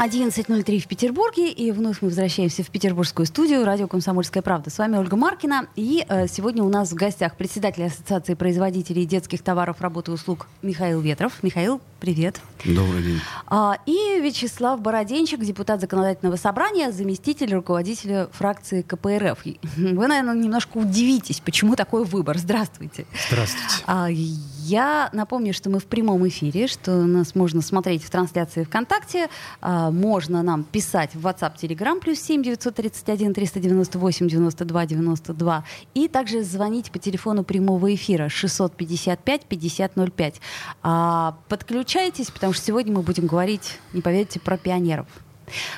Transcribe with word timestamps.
11.03 0.00 0.78
в 0.78 0.88
Петербурге, 0.88 1.50
и 1.52 1.70
вновь 1.72 2.00
мы 2.00 2.08
возвращаемся 2.08 2.62
в 2.62 2.70
петербургскую 2.70 3.26
студию 3.26 3.66
радио 3.66 3.86
«Комсомольская 3.86 4.42
правда». 4.42 4.70
С 4.70 4.78
вами 4.78 4.96
Ольга 4.96 5.14
Маркина, 5.14 5.66
и 5.76 6.06
э, 6.08 6.26
сегодня 6.26 6.62
у 6.62 6.70
нас 6.70 6.90
в 6.90 6.94
гостях 6.94 7.36
председатель 7.36 7.84
Ассоциации 7.84 8.32
производителей 8.32 9.04
детских 9.04 9.42
товаров, 9.42 9.82
работы 9.82 10.10
и 10.10 10.14
услуг 10.14 10.46
Михаил 10.62 11.02
Ветров. 11.02 11.42
Михаил, 11.42 11.82
привет. 12.00 12.40
Добрый 12.64 13.02
день. 13.02 13.20
А, 13.46 13.76
и 13.86 14.20
Вячеслав 14.20 14.80
Бороденчик, 14.80 15.40
депутат 15.40 15.80
Законодательного 15.80 16.36
собрания, 16.36 16.90
заместитель 16.92 17.54
руководителя 17.54 18.28
фракции 18.32 18.82
КПРФ. 18.82 19.44
Вы, 19.76 20.06
наверное, 20.06 20.34
немножко 20.34 20.78
удивитесь, 20.78 21.40
почему 21.40 21.76
такой 21.76 22.04
выбор. 22.04 22.38
Здравствуйте. 22.38 23.06
Здравствуйте. 23.28 23.84
А, 23.86 24.08
я 24.10 25.10
напомню, 25.12 25.52
что 25.52 25.68
мы 25.70 25.78
в 25.78 25.84
прямом 25.84 26.26
эфире, 26.28 26.66
что 26.66 26.92
нас 27.04 27.34
можно 27.34 27.60
смотреть 27.60 28.02
в 28.02 28.10
трансляции 28.10 28.64
ВКонтакте, 28.64 29.28
а, 29.60 29.90
можно 29.90 30.42
нам 30.42 30.64
писать 30.64 31.14
в 31.14 31.26
WhatsApp, 31.26 31.56
Telegram, 31.56 32.00
плюс 32.00 32.18
7 32.20 32.42
931 32.42 33.34
398 33.34 34.28
92 34.28 34.86
92, 34.86 35.64
и 35.94 36.08
также 36.08 36.42
звонить 36.42 36.90
по 36.90 36.98
телефону 36.98 37.44
прямого 37.44 37.94
эфира 37.94 38.28
655 38.30 39.44
5005. 39.44 40.40
А, 40.82 41.36
подключайтесь 41.48 41.89
Подключайтесь, 41.90 42.30
потому 42.30 42.52
что 42.52 42.66
сегодня 42.66 42.92
мы 42.92 43.02
будем 43.02 43.26
говорить, 43.26 43.80
не 43.92 44.00
поверите, 44.00 44.38
про 44.38 44.56
пионеров. 44.56 45.08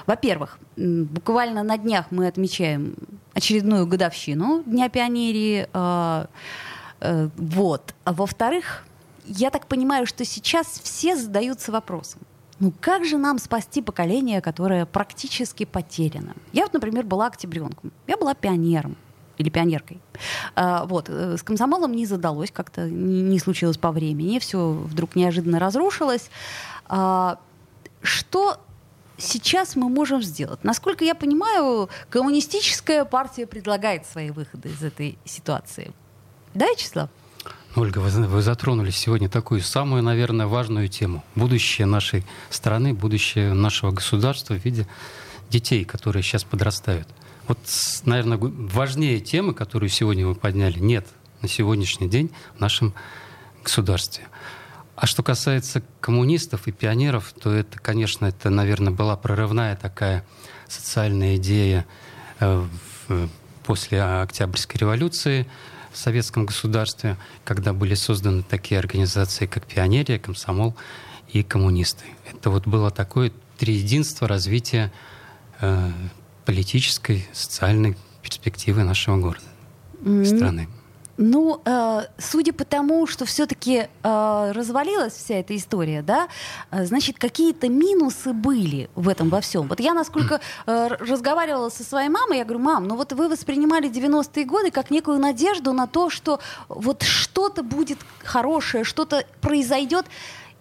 Во-первых, 0.07 0.59
буквально 0.77 1.63
на 1.63 1.79
днях 1.79 2.09
мы 2.11 2.27
отмечаем 2.27 2.97
очередную 3.33 3.87
годовщину 3.87 4.63
Дня 4.67 4.91
пионерии. 4.91 5.67
Э, 5.73 6.27
э, 7.01 7.31
вот. 7.39 7.95
А 8.05 8.13
во-вторых, 8.13 8.85
я 9.25 9.49
так 9.49 9.67
понимаю, 9.67 10.05
что 10.05 10.27
сейчас 10.27 10.67
все 10.83 11.17
задаются 11.17 11.73
вопросом. 11.73 12.21
Ну 12.59 12.75
как 12.79 13.07
же 13.07 13.17
нам 13.17 13.39
спасти 13.39 13.81
поколение, 13.81 14.43
которое 14.43 14.85
практически 14.85 15.65
потеряно? 15.65 16.35
Я 16.53 16.65
вот, 16.65 16.75
например, 16.75 17.07
была 17.07 17.29
октябренком. 17.29 17.91
Я 18.07 18.19
была 18.19 18.35
пионером 18.35 18.99
или 19.43 19.51
пионеркой. 19.51 20.01
А, 20.55 20.87
вот. 20.87 21.07
Э, 21.09 21.37
с 21.37 21.43
комсомолом 21.43 21.93
не 21.93 22.07
задалось, 22.07 22.51
как-то 22.51 22.89
не, 22.89 23.39
случилось 23.39 23.77
по 23.77 23.93
времени, 23.93 24.39
все 24.39 24.71
вдруг 24.71 25.17
неожиданно 25.17 25.59
разрушилось. 25.59 26.31
А, 26.87 27.39
что 28.03 28.59
сейчас 29.19 29.77
мы 29.77 29.89
можем 29.89 30.23
сделать? 30.23 30.65
Насколько 30.65 31.05
я 31.05 31.15
понимаю, 31.15 31.89
коммунистическая 32.09 33.05
партия 33.05 33.47
предлагает 33.47 34.07
свои 34.07 34.31
выходы 34.31 34.71
из 34.71 34.83
этой 34.83 35.19
ситуации. 35.25 35.93
Да, 36.55 36.67
Вячеслав? 36.67 37.11
Ольга, 37.75 37.99
вы, 37.99 38.11
вы 38.27 38.43
затронули 38.43 38.91
сегодня 38.91 39.29
такую 39.29 39.63
самую, 39.63 40.03
наверное, 40.03 40.47
важную 40.47 40.89
тему. 40.89 41.25
Будущее 41.35 41.87
нашей 41.87 42.25
страны, 42.51 42.93
будущее 42.93 43.55
нашего 43.55 43.91
государства 43.91 44.55
в 44.55 44.65
виде 44.65 44.87
детей, 45.49 45.85
которые 45.85 46.23
сейчас 46.23 46.45
подрастают. 46.45 47.09
Вот, 47.53 47.59
наверное, 48.07 48.39
важнее 48.39 49.21
темы, 49.21 49.53
которую 49.53 49.91
сегодня 49.91 50.27
мы 50.27 50.35
подняли, 50.35 50.79
нет 50.79 51.07
на 51.43 51.49
сегодняшний 51.49 52.09
день 52.09 52.31
в 52.57 52.61
нашем 52.61 52.95
государстве. 53.63 54.25
А 54.97 55.07
что 55.07 55.23
касается 55.23 55.83
коммунистов 56.01 56.67
и 56.67 56.73
пионеров, 56.73 57.35
то 57.39 57.53
это, 57.53 57.79
конечно, 57.79 58.25
это, 58.25 58.49
наверное, 58.49 58.91
была 58.91 59.19
прорывная 59.19 59.77
такая 59.77 60.25
социальная 60.67 61.37
идея 61.37 61.85
э, 62.41 62.67
после 63.65 64.03
Октябрьской 64.03 64.81
революции 64.81 65.47
в 65.93 65.99
советском 65.99 66.47
государстве, 66.47 67.19
когда 67.45 67.75
были 67.75 67.95
созданы 67.95 68.45
такие 68.45 68.79
организации, 68.79 69.45
как 69.45 69.67
пионерия, 69.67 70.19
комсомол 70.19 70.75
и 71.29 71.43
коммунисты. 71.43 72.07
Это 72.33 72.49
вот 72.49 72.67
было 72.67 72.91
такое 72.91 73.31
триединство 73.59 74.27
развития 74.27 74.91
э, 75.61 75.91
политической, 76.45 77.27
социальной 77.33 77.97
перспективы 78.23 78.85
нашего 78.85 79.17
города, 79.17 79.45
mm-hmm. 80.03 80.37
страны. 80.37 80.69
Ну, 81.19 81.61
э, 81.65 82.03
судя 82.19 82.53
по 82.53 82.65
тому, 82.65 83.07
что 83.07 83.27
все-таки 83.27 83.87
э, 84.03 84.53
развалилась 84.53 85.13
вся 85.13 85.35
эта 85.35 85.55
история, 85.55 86.03
да, 86.03 86.29
э, 86.71 86.87
значит, 86.87 87.19
какие-то 87.19 87.69
минусы 87.69 88.33
были 88.33 88.89
в 88.95 89.09
этом 89.09 89.29
во 89.29 89.43
всем. 89.43 89.69
Вот 89.69 89.79
я, 89.79 89.93
насколько 89.93 90.41
э, 90.67 90.89
разговаривала 90.89 91.69
со 91.69 91.85
своей 91.85 92.09
мамой, 92.09 92.39
я 92.39 92.45
говорю, 92.45 92.65
мам, 92.65 92.89
ну 92.89 92.97
вот 92.97 93.13
вы 93.13 93.29
воспринимали 93.29 93.91
90-е 93.91 94.45
годы 94.47 94.71
как 94.71 94.91
некую 94.91 95.19
надежду 95.19 95.73
на 95.73 95.87
то, 95.87 96.09
что 96.09 96.41
вот 96.69 97.03
что-то 97.03 97.63
будет 97.63 97.99
хорошее, 98.25 98.85
что-то 98.85 99.25
произойдет. 99.41 100.07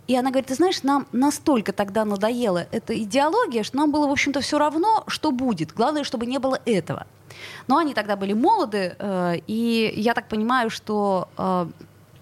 И 0.07 0.16
она 0.16 0.29
говорит, 0.29 0.47
ты 0.47 0.56
знаешь, 0.56 0.84
нам 0.84 1.07
настолько 1.12 1.73
тогда 1.73 2.06
надоела 2.06 2.67
эта 2.72 2.97
идеология, 3.01 3.63
что 3.63 3.78
нам 3.78 3.91
было, 3.91 4.07
в 4.07 4.12
общем-то, 4.12 4.41
все 4.41 4.57
равно, 4.57 5.03
что 5.07 5.31
будет. 5.31 5.73
Главное, 5.73 6.03
чтобы 6.03 6.25
не 6.25 6.39
было 6.39 6.59
этого. 6.66 7.07
Но 7.67 7.78
они 7.78 7.94
тогда 7.94 8.16
были 8.16 8.34
молоды, 8.34 8.95
э, 8.97 9.38
и 9.47 9.94
я 9.95 10.13
так 10.13 10.28
понимаю, 10.28 10.69
что 10.69 11.29
э, 11.38 11.67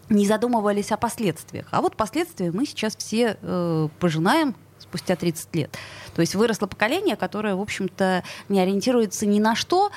не 0.09 0.25
задумывались 0.25 0.91
о 0.91 0.97
последствиях. 0.97 1.67
А 1.71 1.81
вот 1.81 1.95
последствия 1.95 2.51
мы 2.51 2.65
сейчас 2.65 2.95
все 2.95 3.37
э, 3.41 3.87
пожинаем 3.99 4.55
спустя 4.77 5.15
30 5.15 5.55
лет. 5.55 5.77
То 6.15 6.21
есть 6.21 6.35
выросло 6.35 6.67
поколение, 6.67 7.15
которое, 7.15 7.55
в 7.55 7.61
общем-то, 7.61 8.23
не 8.49 8.59
ориентируется 8.59 9.25
ни 9.25 9.39
на 9.39 9.55
что, 9.55 9.91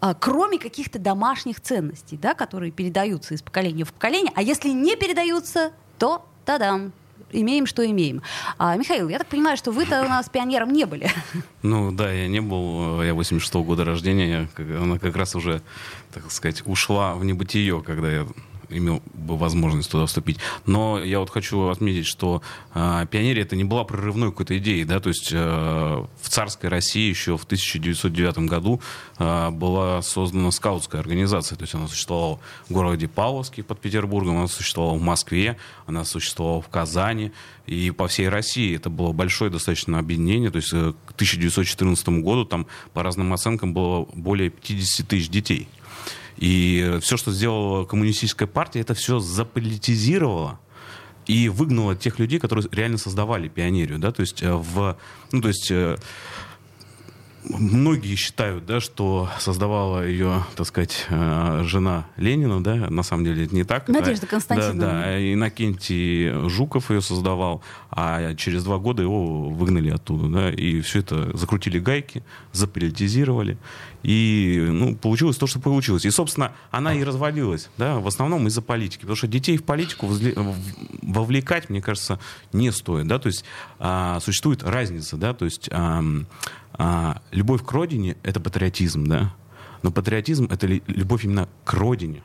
а, 0.00 0.14
кроме 0.14 0.58
каких-то 0.58 0.98
домашних 0.98 1.60
ценностей, 1.60 2.16
да, 2.16 2.34
которые 2.34 2.72
передаются 2.72 3.34
из 3.34 3.42
поколения 3.42 3.84
в 3.84 3.92
поколение. 3.92 4.32
А 4.34 4.42
если 4.42 4.70
не 4.70 4.96
передаются, 4.96 5.72
то 5.98 6.26
тадам, 6.46 6.92
имеем, 7.32 7.66
что 7.66 7.84
имеем. 7.84 8.22
А, 8.58 8.76
Михаил, 8.76 9.08
я 9.08 9.18
так 9.18 9.28
понимаю, 9.28 9.56
что 9.56 9.72
вы-то 9.72 10.02
у 10.02 10.08
нас 10.08 10.28
пионером 10.28 10.72
не 10.72 10.84
были. 10.84 11.10
Ну 11.62 11.92
да, 11.92 12.10
я 12.10 12.26
не 12.26 12.40
был, 12.40 13.02
я 13.02 13.12
86-го 13.12 13.62
года 13.62 13.84
рождения, 13.84 14.48
она 14.56 14.98
как 14.98 15.14
раз 15.14 15.34
уже, 15.34 15.60
так 16.10 16.30
сказать, 16.32 16.62
ушла 16.64 17.14
в 17.14 17.24
небытие, 17.24 17.82
когда 17.82 18.10
я 18.10 18.26
имел 18.70 19.02
бы 19.14 19.36
возможность 19.36 19.90
туда 19.90 20.06
вступить. 20.06 20.38
Но 20.66 21.02
я 21.02 21.20
вот 21.20 21.30
хочу 21.30 21.68
отметить, 21.68 22.06
что 22.06 22.42
э, 22.74 23.06
пионерия 23.10 23.42
это 23.42 23.56
не 23.56 23.64
была 23.64 23.84
прорывной 23.84 24.30
какой-то 24.30 24.56
идеей, 24.58 24.84
да, 24.84 25.00
то 25.00 25.08
есть 25.08 25.30
э, 25.32 25.36
в 25.36 26.28
царской 26.28 26.68
России 26.68 27.08
еще 27.08 27.36
в 27.36 27.44
1909 27.44 28.38
году 28.38 28.80
э, 29.18 29.50
была 29.50 30.02
создана 30.02 30.50
скаутская 30.50 31.00
организация, 31.00 31.56
то 31.56 31.62
есть 31.62 31.74
она 31.74 31.88
существовала 31.88 32.40
в 32.68 32.72
городе 32.72 33.08
Павловске 33.08 33.62
под 33.62 33.80
Петербургом, 33.80 34.38
она 34.38 34.48
существовала 34.48 34.96
в 34.96 35.02
Москве, 35.02 35.56
она 35.86 36.04
существовала 36.04 36.62
в 36.62 36.68
Казани 36.68 37.32
и 37.66 37.90
по 37.90 38.08
всей 38.08 38.28
России. 38.28 38.74
Это 38.76 38.90
было 38.90 39.12
большое 39.12 39.50
достаточно 39.50 39.98
объединение, 39.98 40.50
то 40.50 40.56
есть 40.56 40.72
э, 40.72 40.92
к 41.06 41.12
1914 41.12 42.08
году 42.20 42.44
там 42.44 42.66
по 42.92 43.02
разным 43.02 43.32
оценкам 43.32 43.74
было 43.74 44.06
более 44.14 44.50
50 44.50 45.06
тысяч 45.06 45.28
детей. 45.28 45.68
И 46.40 46.98
все, 47.02 47.16
что 47.16 47.30
сделала 47.32 47.84
коммунистическая 47.84 48.46
партия, 48.46 48.80
это 48.80 48.94
все 48.94 49.20
заполитизировало 49.20 50.58
и 51.26 51.48
выгнала 51.48 51.94
тех 51.94 52.18
людей, 52.18 52.38
которые 52.40 52.66
реально 52.72 52.98
создавали 52.98 53.48
пионерию, 53.48 53.98
да, 53.98 54.10
то 54.10 54.20
есть 54.22 54.42
э, 54.42 54.52
в, 54.52 54.96
ну, 55.30 55.40
то 55.40 55.48
есть 55.48 55.70
э, 55.70 55.96
многие 57.44 58.14
считают, 58.16 58.66
да, 58.66 58.80
что 58.80 59.28
создавала 59.38 60.06
ее, 60.06 60.44
так 60.56 60.66
сказать, 60.66 61.06
э, 61.08 61.62
жена 61.64 62.06
Ленина, 62.16 62.62
да, 62.62 62.74
на 62.74 63.02
самом 63.02 63.24
деле 63.24 63.44
это 63.44 63.54
не 63.54 63.64
так. 63.64 63.88
Надежда 63.88 64.26
Константиновна. 64.26 64.80
Да, 64.80 64.92
да, 64.92 65.32
Иннокентий 65.32 66.48
Жуков 66.48 66.90
ее 66.90 67.00
создавал, 67.00 67.62
а 67.90 68.34
через 68.34 68.64
два 68.64 68.78
года 68.78 69.02
его 69.02 69.48
выгнали 69.48 69.90
оттуда, 69.90 70.28
да, 70.28 70.50
и 70.50 70.80
все 70.80 71.00
это 71.00 71.36
закрутили 71.36 71.78
гайки, 71.78 72.22
заполитизировали, 72.52 73.58
и, 74.02 74.66
ну, 74.70 74.96
получилось 74.96 75.36
то, 75.36 75.46
что 75.46 75.60
получилось. 75.60 76.04
И, 76.04 76.10
собственно, 76.10 76.52
она 76.70 76.94
и 76.94 77.02
развалилась, 77.04 77.68
да, 77.76 77.98
в 77.98 78.06
основном 78.06 78.46
из-за 78.48 78.62
политики, 78.62 79.00
потому 79.00 79.16
что 79.16 79.26
детей 79.26 79.56
в 79.56 79.64
политику 79.64 80.08
вовлекать, 81.02 81.70
мне 81.70 81.82
кажется, 81.82 82.18
не 82.52 82.70
стоит, 82.70 83.06
да, 83.06 83.18
то 83.18 83.26
есть 83.26 83.44
а, 83.78 84.20
существует 84.20 84.62
разница, 84.62 85.16
да, 85.16 85.34
то 85.34 85.44
есть 85.44 85.68
а, 85.72 86.02
а, 86.82 87.20
любовь 87.30 87.64
к 87.64 87.72
родине— 87.72 88.16
это 88.22 88.40
патриотизм, 88.40 89.04
да? 89.06 89.34
Но 89.82 89.90
патриотизм— 89.90 90.48
это 90.50 90.66
любовь 90.66 91.24
именно 91.24 91.48
к 91.64 91.72
родине. 91.72 92.22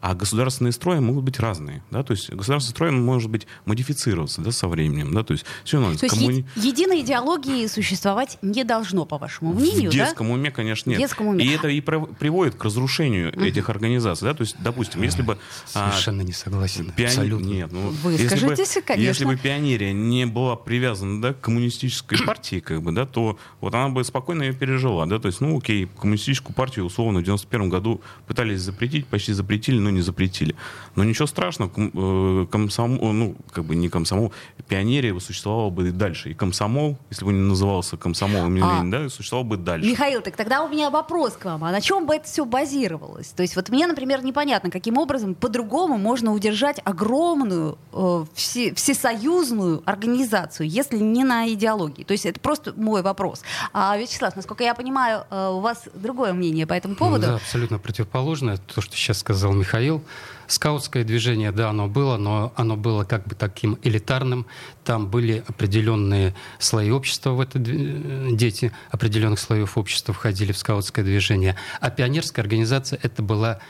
А 0.00 0.14
государственные 0.14 0.72
строи 0.72 0.98
могут 0.98 1.24
быть 1.24 1.38
разные. 1.38 1.82
Да? 1.90 2.02
То 2.02 2.12
есть 2.12 2.30
государственный 2.30 2.74
строй 2.74 2.90
может 2.90 3.30
быть 3.30 3.46
модифицироваться 3.64 4.40
да, 4.40 4.50
со 4.52 4.68
временем. 4.68 5.14
Да? 5.14 5.22
То 5.22 5.32
есть, 5.32 5.44
все 5.64 5.78
равно, 5.80 5.96
То 5.96 6.04
есть 6.06 6.16
коммуни... 6.16 6.44
е- 6.56 6.68
единой 6.68 7.00
идеологии 7.02 7.66
существовать 7.66 8.38
не 8.42 8.64
должно, 8.64 9.04
по 9.04 9.18
вашему 9.18 9.52
мнению, 9.52 9.90
В 9.90 9.94
детском 9.94 10.30
уме, 10.30 10.50
конечно, 10.50 10.90
нет. 10.90 10.98
В 10.98 11.02
детском 11.02 11.26
уме. 11.28 11.44
И 11.44 11.48
это 11.50 11.68
и 11.68 11.80
прив- 11.80 12.14
приводит 12.16 12.54
к 12.56 12.64
разрушению 12.64 13.32
этих 13.42 13.68
организаций. 13.70 14.26
Да? 14.28 14.34
То 14.34 14.42
есть, 14.42 14.56
допустим, 14.60 15.02
если 15.02 15.22
бы... 15.22 15.38
а, 15.74 15.90
Совершенно 15.90 16.22
не 16.22 16.32
согласен. 16.32 16.92
Пиони- 16.96 17.06
Абсолютно. 17.06 17.46
Нет, 17.46 17.72
ну, 17.72 17.90
Вы 18.02 18.12
если 18.12 18.28
бы- 18.28 18.36
скажитесь, 18.56 18.78
конечно. 18.84 19.08
Если 19.08 19.24
бы 19.24 19.36
пионерия 19.36 19.92
не 19.92 20.26
была 20.26 20.56
привязана 20.56 21.20
да, 21.22 21.32
к 21.34 21.40
коммунистической 21.40 22.18
партии, 22.26 22.60
как 22.60 22.82
бы, 22.82 22.92
да, 22.92 23.06
то 23.06 23.38
вот 23.60 23.74
она 23.74 23.88
бы 23.88 24.02
спокойно 24.04 24.42
ее 24.42 24.52
пережила. 24.52 25.06
Да? 25.06 25.18
То 25.18 25.28
есть, 25.28 25.40
ну 25.40 25.58
окей, 25.58 25.88
коммунистическую 26.00 26.54
партию 26.54 26.84
условно 26.84 27.20
в 27.20 27.22
91 27.22 27.68
году 27.68 28.00
пытались 28.26 28.60
запретить, 28.60 29.06
почти 29.06 29.32
запретили, 29.32 29.71
но 29.80 29.90
не 29.90 30.00
запретили. 30.00 30.54
Но 30.94 31.04
ничего 31.04 31.26
страшного, 31.26 31.70
ком- 31.70 31.90
э, 31.94 32.46
комсомол, 32.50 33.12
ну, 33.12 33.36
как 33.50 33.64
бы 33.64 33.74
не 33.74 33.88
комсомол, 33.88 34.32
пионерия 34.68 35.12
бы 35.14 35.20
существовала 35.20 35.70
бы 35.70 35.88
и 35.88 35.90
дальше. 35.90 36.30
И 36.30 36.34
комсомол, 36.34 36.98
если 37.10 37.24
бы 37.24 37.32
не 37.32 37.40
назывался 37.40 37.96
комсомолом 37.96 38.58
А. 38.62 38.82
Да, 38.84 39.08
существовал 39.08 39.44
бы 39.44 39.56
дальше. 39.56 39.88
Михаил, 39.88 40.20
так 40.22 40.36
тогда 40.36 40.62
у 40.64 40.68
меня 40.68 40.90
вопрос 40.90 41.34
к 41.34 41.44
вам. 41.46 41.64
А 41.64 41.70
на 41.72 41.80
чем 41.80 42.06
бы 42.06 42.14
это 42.14 42.26
все 42.26 42.44
базировалось? 42.44 43.28
То 43.28 43.42
есть 43.42 43.56
вот 43.56 43.68
мне, 43.70 43.86
например, 43.86 44.22
непонятно, 44.24 44.70
каким 44.70 44.98
образом 44.98 45.34
по-другому 45.34 45.98
можно 45.98 46.32
удержать 46.32 46.80
огромную 46.84 47.78
э, 47.92 48.24
все- 48.34 48.74
всесоюзную 48.74 49.82
организацию, 49.86 50.68
если 50.68 50.98
не 50.98 51.24
на 51.24 51.48
идеологии. 51.52 52.04
То 52.04 52.12
есть 52.12 52.26
это 52.26 52.40
просто 52.40 52.72
мой 52.76 53.02
вопрос. 53.02 53.42
А, 53.72 53.96
Вячеслав, 53.96 54.36
насколько 54.36 54.64
я 54.64 54.74
понимаю, 54.74 55.24
э, 55.30 55.48
у 55.48 55.60
вас 55.60 55.84
другое 55.94 56.32
мнение 56.32 56.66
по 56.66 56.72
этому 56.74 56.94
поводу. 56.96 57.26
Да, 57.26 57.34
абсолютно 57.36 57.78
противоположное. 57.78 58.56
То, 58.56 58.80
что 58.80 58.96
сейчас 58.96 59.18
сказал 59.18 59.52
Михаил. 59.62 60.02
Скаутское 60.48 61.04
движение, 61.04 61.52
да, 61.52 61.70
оно 61.70 61.86
было, 61.86 62.16
но 62.16 62.52
оно 62.56 62.76
было 62.76 63.04
как 63.04 63.26
бы 63.26 63.36
таким 63.36 63.78
элитарным. 63.84 64.46
Там 64.84 65.08
были 65.08 65.44
определенные 65.46 66.34
слои 66.58 66.90
общества 66.90 67.30
в 67.30 67.40
это 67.40 67.58
э, 67.58 68.28
дети 68.32 68.72
определенных 68.90 69.38
слоев 69.38 69.78
общества 69.78 70.12
входили 70.12 70.50
в 70.50 70.58
скаутское 70.58 71.04
движение. 71.04 71.56
А 71.80 71.90
пионерская 71.90 72.42
организация 72.42 72.98
это 73.02 73.22
была 73.22 73.60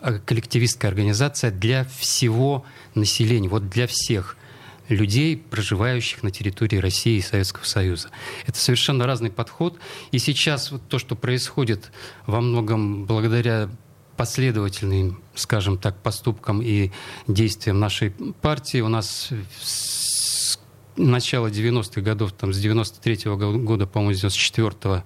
э, 0.00 0.18
коллективистская 0.24 0.90
организация 0.90 1.50
для 1.50 1.84
всего 1.84 2.64
населения, 2.94 3.48
вот 3.48 3.68
для 3.68 3.86
всех 3.86 4.36
людей, 4.88 5.36
проживающих 5.36 6.22
на 6.22 6.30
территории 6.30 6.78
России 6.78 7.18
и 7.18 7.22
Советского 7.22 7.64
Союза. 7.64 8.08
Это 8.46 8.58
совершенно 8.58 9.06
разный 9.06 9.30
подход. 9.30 9.78
И 10.12 10.18
сейчас 10.18 10.72
вот 10.72 10.82
то, 10.88 10.98
что 10.98 11.14
происходит 11.14 11.92
во 12.26 12.40
многом 12.40 13.04
благодаря 13.04 13.68
последовательным, 14.16 15.22
скажем 15.34 15.78
так, 15.78 16.00
поступкам 16.02 16.62
и 16.62 16.90
действиям 17.26 17.80
нашей 17.80 18.10
партии, 18.10 18.80
у 18.80 18.88
нас 18.88 19.30
с 19.60 20.58
начала 20.96 21.48
90-х 21.48 22.00
годов, 22.00 22.32
там, 22.32 22.52
с 22.52 22.64
93-го 22.64 23.58
года, 23.58 23.86
по-моему, 23.86 24.14
с 24.14 24.24
94-го, 24.24 25.04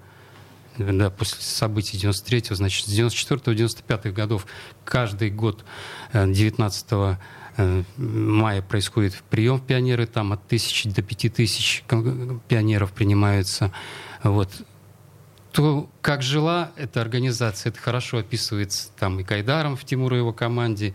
да, 0.78 1.10
после 1.10 1.40
событий 1.40 1.96
93-го, 1.96 2.54
значит, 2.54 2.86
с 2.86 2.98
94-95 2.98 4.12
годов 4.12 4.46
каждый 4.84 5.30
год 5.30 5.64
э, 6.12 6.30
19 6.30 6.86
э, 7.56 7.82
мая 7.96 8.62
происходит 8.62 9.22
прием 9.30 9.60
пионеры, 9.60 10.06
там 10.06 10.32
от 10.32 10.46
тысячи 10.46 10.88
до 10.88 11.02
пяти 11.02 11.28
тысяч 11.28 11.84
пионеров 12.48 12.92
принимаются. 12.92 13.72
Вот. 14.22 14.50
То, 15.56 15.88
как 16.02 16.20
жила 16.22 16.70
эта 16.76 17.00
организация, 17.00 17.70
это 17.70 17.80
хорошо 17.80 18.18
описывается 18.18 18.90
там 18.98 19.18
и 19.20 19.24
Кайдаром 19.24 19.74
в 19.74 19.84
Тимура 19.86 20.14
и 20.16 20.18
его 20.18 20.34
команде, 20.34 20.94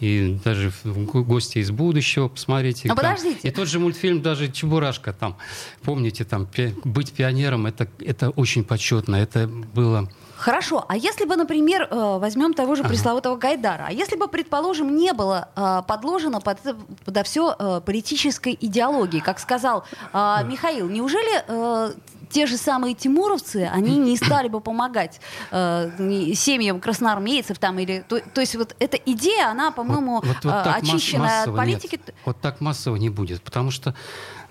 и 0.00 0.38
даже 0.44 0.70
в 0.84 1.04
го- 1.06 1.24
«Гости 1.24 1.60
из 1.60 1.70
будущего», 1.70 2.28
посмотрите. 2.28 2.88
Там. 2.88 2.96
подождите. 2.98 3.48
И 3.48 3.50
тот 3.50 3.68
же 3.68 3.78
мультфильм 3.78 4.20
даже 4.20 4.50
«Чебурашка» 4.52 5.14
там, 5.14 5.38
помните, 5.82 6.24
там 6.24 6.44
пи- 6.44 6.74
быть 6.84 7.12
пионером, 7.12 7.64
это, 7.66 7.88
это 8.00 8.28
очень 8.28 8.64
почетно, 8.64 9.16
это 9.16 9.46
было... 9.48 10.10
Хорошо, 10.36 10.84
а 10.88 10.96
если 10.96 11.24
бы, 11.24 11.36
например, 11.36 11.88
э, 11.90 12.18
возьмем 12.18 12.52
того 12.52 12.74
же 12.74 12.82
пресловутого 12.84 13.36
Гайдара, 13.36 13.86
а 13.88 13.92
если 13.92 14.16
бы, 14.16 14.28
предположим, 14.28 14.94
не 14.94 15.14
было 15.14 15.48
э, 15.56 15.82
подложено 15.88 16.40
под, 16.40 16.58
подо 17.06 17.22
все 17.22 17.80
политической 17.86 18.58
идеологии, 18.60 19.20
как 19.20 19.38
сказал 19.38 19.84
э, 20.12 20.38
Михаил, 20.44 20.90
неужели 20.90 21.44
э, 21.46 21.92
те 22.32 22.46
же 22.46 22.56
самые 22.56 22.94
тимуровцы, 22.94 23.68
они 23.72 23.96
не 23.98 24.16
стали 24.24 24.48
бы 24.48 24.60
помогать 24.60 25.20
э, 25.50 25.90
семьям 26.34 26.80
красноармейцев 26.80 27.58
там 27.58 27.78
или... 27.78 28.04
То, 28.08 28.20
то 28.20 28.40
есть 28.40 28.56
вот 28.56 28.74
эта 28.78 28.96
идея, 28.96 29.48
она, 29.50 29.70
по-моему, 29.70 30.16
Вот- 30.16 30.24
вот- 30.26 30.44
вот 30.44 30.52
э, 30.52 30.64
масс- 30.66 30.82
очищена 30.82 31.42
от 31.44 31.54
политики. 31.54 32.00
нет. 32.04 32.14
Вот 32.24 32.40
так 32.40 32.60
массово 32.60 32.96
не 32.96 33.10
будет, 33.10 33.42
потому 33.42 33.70
что 33.70 33.94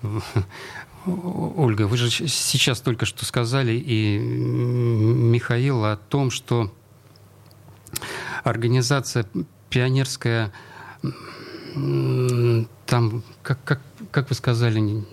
Ольга, 1.06 1.82
вы 1.88 1.96
же 1.96 2.10
сейчас 2.10 2.80
только 2.80 3.06
что 3.06 3.24
сказали 3.24 3.72
и 3.72 4.18
Михаил 4.18 5.84
о 5.84 5.96
том, 5.96 6.30
что 6.30 6.72
организация 8.44 9.26
пионерская, 9.68 10.52
там, 12.86 13.22
как, 13.42 13.58
как, 13.64 13.80
как 14.10 14.28
вы 14.28 14.34
сказали, 14.34 15.04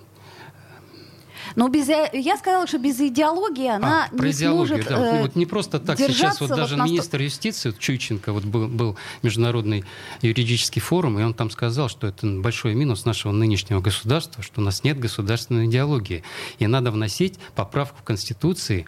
Но 1.56 1.68
без, 1.68 1.90
э, 1.90 2.10
я 2.14 2.38
сказала, 2.38 2.68
что 2.68 2.78
без 2.80 3.00
идеологии 3.00 3.68
она 3.68 4.06
А, 4.06 4.16
про 4.16 4.26
не 4.28 4.32
идеологию, 4.32 4.84
сможет 4.84 4.88
да. 4.90 5.18
э, 5.18 5.22
вот 5.22 5.36
не 5.36 5.46
просто 5.46 5.80
так 5.80 5.98
сейчас 5.98 6.40
вот 6.42 6.50
вот 6.50 6.58
даже 6.58 6.76
на 6.78 6.86
сто- 6.86 6.92
министр 6.94 7.22
юстиции 7.22 7.70
вот 7.70 7.80
Чуйченко 7.80 8.34
вот 8.34 8.44
был, 8.46 8.68
был 8.68 8.98
международный 9.24 9.84
юридический 10.22 10.82
форум, 10.82 11.20
и 11.20 11.24
он 11.24 11.34
там 11.34 11.50
сказал, 11.50 11.90
что 11.90 12.08
это 12.08 12.28
большой 12.28 12.76
минус 12.76 13.06
нашего 13.06 13.32
нынешнего 13.32 13.80
государства, 13.82 14.44
что 14.44 14.62
у 14.62 14.64
нас 14.64 14.84
нет 14.84 15.00
государственной 15.00 15.66
идеологии, 15.68 16.24
и 16.60 16.68
надо 16.68 16.92
вносить 16.92 17.40
поправку 17.56 18.00
в 18.02 18.04
конституции 18.04 18.86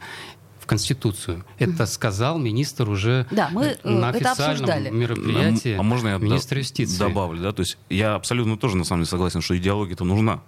в 0.60 0.68
Конституцию. 0.68 1.44
Это 1.58 1.86
сказал 1.88 2.38
министр 2.38 2.88
уже 2.90 3.26
Да, 3.32 3.50
мы, 3.52 3.78
э, 3.84 3.90
на 3.90 4.12
это 4.12 4.32
официальном 4.32 4.70
обсуждали. 4.70 4.90
мероприятии 4.92 5.76
А 5.78 5.82
можно 5.84 6.10
я 6.10 6.18
министра 6.18 6.60
юстиции. 6.60 6.98
добавлю, 7.00 7.42
да? 7.42 7.52
То 7.52 7.62
есть 7.62 7.78
я 7.90 8.14
абсолютно 8.16 8.58
тоже 8.58 8.78
на 8.78 8.84
самом 8.84 9.02
деле 9.02 9.10
согласен, 9.10 9.42
что 9.42 9.58
идеология-то 9.58 10.04
нужна. 10.06 10.42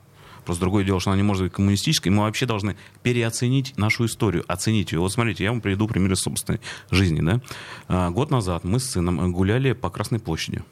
Просто 0.45 0.62
другое 0.62 0.84
дело, 0.84 1.00
что 1.00 1.12
она 1.12 1.18
не 1.18 1.24
может 1.24 1.44
быть 1.44 1.54
коммунистической. 1.54 2.12
Мы 2.12 2.24
вообще 2.24 2.45
должны 2.45 2.75
переоценить 3.01 3.78
нашу 3.78 4.06
историю, 4.06 4.44
оценить 4.48 4.92
ее. 4.92 5.00
Вот 5.00 5.12
смотрите, 5.12 5.44
я 5.44 5.51
вам 5.51 5.62
приведу 5.62 5.88
пример 5.88 6.13
из 6.13 6.19
собственной 6.19 6.60
жизни. 6.92 7.22
Да? 7.22 7.42
А, 7.88 8.10
Год 8.10 8.31
назад 8.31 8.63
мы 8.63 8.80
с 8.80 8.92
сыном 8.92 9.31
гуляли 9.31 9.74
по 9.74 9.90
Красной 9.90 10.19
площади. 10.19 10.63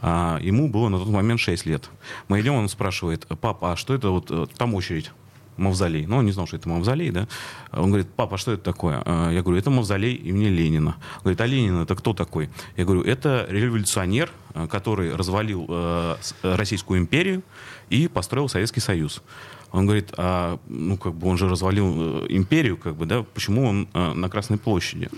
А, 0.00 0.38
Ему 0.40 0.68
было 0.68 0.88
на 0.88 0.98
тот 0.98 1.08
момент 1.08 1.40
6 1.40 1.66
лет. 1.66 1.90
Мы 2.28 2.40
идем, 2.40 2.54
он 2.54 2.68
спрашивает, 2.68 3.26
папа, 3.40 3.72
а 3.72 3.76
что 3.76 3.94
это 3.94 4.10
вот 4.10 4.30
э, 4.30 4.46
там 4.56 4.74
очередь? 4.74 5.10
Мавзолей. 5.56 6.06
Ну, 6.06 6.16
он 6.16 6.26
не 6.26 6.32
знал, 6.32 6.46
что 6.46 6.56
это 6.56 6.68
мавзолей, 6.68 7.10
да. 7.10 7.28
Он 7.72 7.86
говорит, 7.90 8.08
папа, 8.16 8.34
а 8.34 8.38
что 8.38 8.52
это 8.52 8.62
такое? 8.62 9.02
А, 9.04 9.30
Я 9.30 9.42
говорю, 9.42 9.58
это 9.58 9.70
мавзолей 9.70 10.14
имени 10.14 10.46
Ленина. 10.48 10.96
Он 11.16 11.20
говорит, 11.22 11.40
а 11.40 11.46
Ленин 11.46 11.80
это 11.82 11.94
кто 11.94 12.12
такой? 12.12 12.50
Я 12.76 12.84
говорю, 12.84 13.02
это 13.02 13.46
революционер, 13.48 14.30
э, 14.54 14.66
который 14.66 15.14
развалил 15.14 15.66
э, 15.68 16.16
с- 16.20 16.34
Российскую 16.42 16.98
империю 17.00 17.42
и 17.88 18.08
построил 18.08 18.48
Советский 18.48 18.80
Союз. 18.80 19.22
Он 19.70 19.86
говорит, 19.86 20.12
а, 20.16 20.58
ну, 20.68 20.96
как 20.96 21.14
бы 21.14 21.28
он 21.28 21.36
же 21.38 21.48
развалил 21.48 21.94
э, 22.24 22.26
империю, 22.30 22.76
как 22.76 22.94
бы, 22.96 23.06
да, 23.06 23.22
почему 23.22 23.64
он 23.68 23.88
э, 23.94 24.12
на 24.12 24.28
Красной 24.28 24.58
площади? 24.58 25.08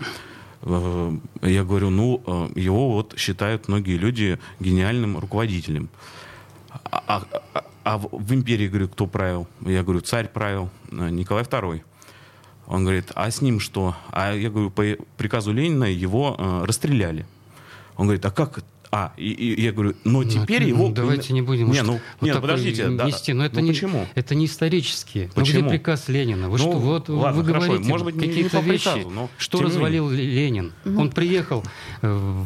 Э, 0.63 1.13
Я 1.43 1.65
говорю, 1.65 1.91
ну, 1.91 2.23
э, 2.27 2.61
его 2.61 2.93
вот 2.93 3.15
считают 3.19 3.69
многие 3.69 3.97
люди 3.99 4.39
гениальным 4.61 5.19
руководителем. 5.19 5.89
А, 6.91 7.23
а- 7.55 7.65
а- 7.87 7.99
в 7.99 8.09
в 8.13 8.35
империи, 8.35 8.69
говорю, 8.69 8.89
кто 8.89 9.07
правил? 9.07 9.47
Я 9.65 9.83
говорю, 9.83 10.01
царь 10.01 10.29
правил, 10.29 10.69
э, 10.91 11.09
Николай 11.11 11.45
II. 11.45 11.81
Он 12.67 12.83
говорит, 12.83 13.13
а 13.15 13.31
с 13.31 13.41
ним 13.43 13.61
что? 13.61 13.95
А 14.11 14.35
я 14.35 14.51
говорю, 14.51 14.71
по 14.71 14.83
приказу 15.17 15.53
Ленина 15.53 15.85
его 15.85 16.35
э, 16.39 16.65
расстреляли. 16.65 17.25
Он 17.97 18.07
говорит, 18.07 18.25
а 18.27 18.31
как? 18.31 18.65
А, 18.93 19.13
и, 19.17 19.29
и 19.31 19.61
я 19.63 19.73
говорю, 19.73 19.95
но 20.05 20.23
теперь 20.25 20.63
Ну, 20.63 20.69
его... 20.69 20.89
Давайте 20.91 21.33
не 21.33 21.43
будем 21.43 21.71
Не, 21.73 21.83
ну, 21.83 21.95
вот 21.95 22.01
нет, 22.23 22.35
такой 22.35 22.49
подождите. 22.51 22.89
да, 22.89 23.05
нести. 23.07 23.33
Но 23.33 23.45
это, 23.45 23.57
ну 23.57 23.61
не, 23.63 23.73
почему? 23.73 24.07
это 24.15 24.35
не 24.37 24.47
исторические. 24.47 25.29
Почему? 25.35 25.61
Ну 25.63 25.69
где 25.69 25.77
приказ 25.79 26.09
Ленина? 26.09 26.49
Вы 26.49 26.59
Ну, 26.59 26.65
что, 26.65 26.79
вот 26.79 27.09
ладно, 27.09 27.41
вы 27.43 27.47
хорошо, 27.47 27.67
говорите 27.67 27.89
может 27.89 28.05
быть, 28.07 28.15
не- 28.17 28.23
не 28.23 28.29
какие-то 28.29 28.61
вещи. 28.61 28.85
приказу, 28.85 29.11
но 29.11 29.29
что 29.39 29.59
не 29.59 29.65
развалил 29.65 30.09
Ленин? 30.11 30.73
Он 30.85 31.11
приехал 31.11 31.65
э, 32.03 32.45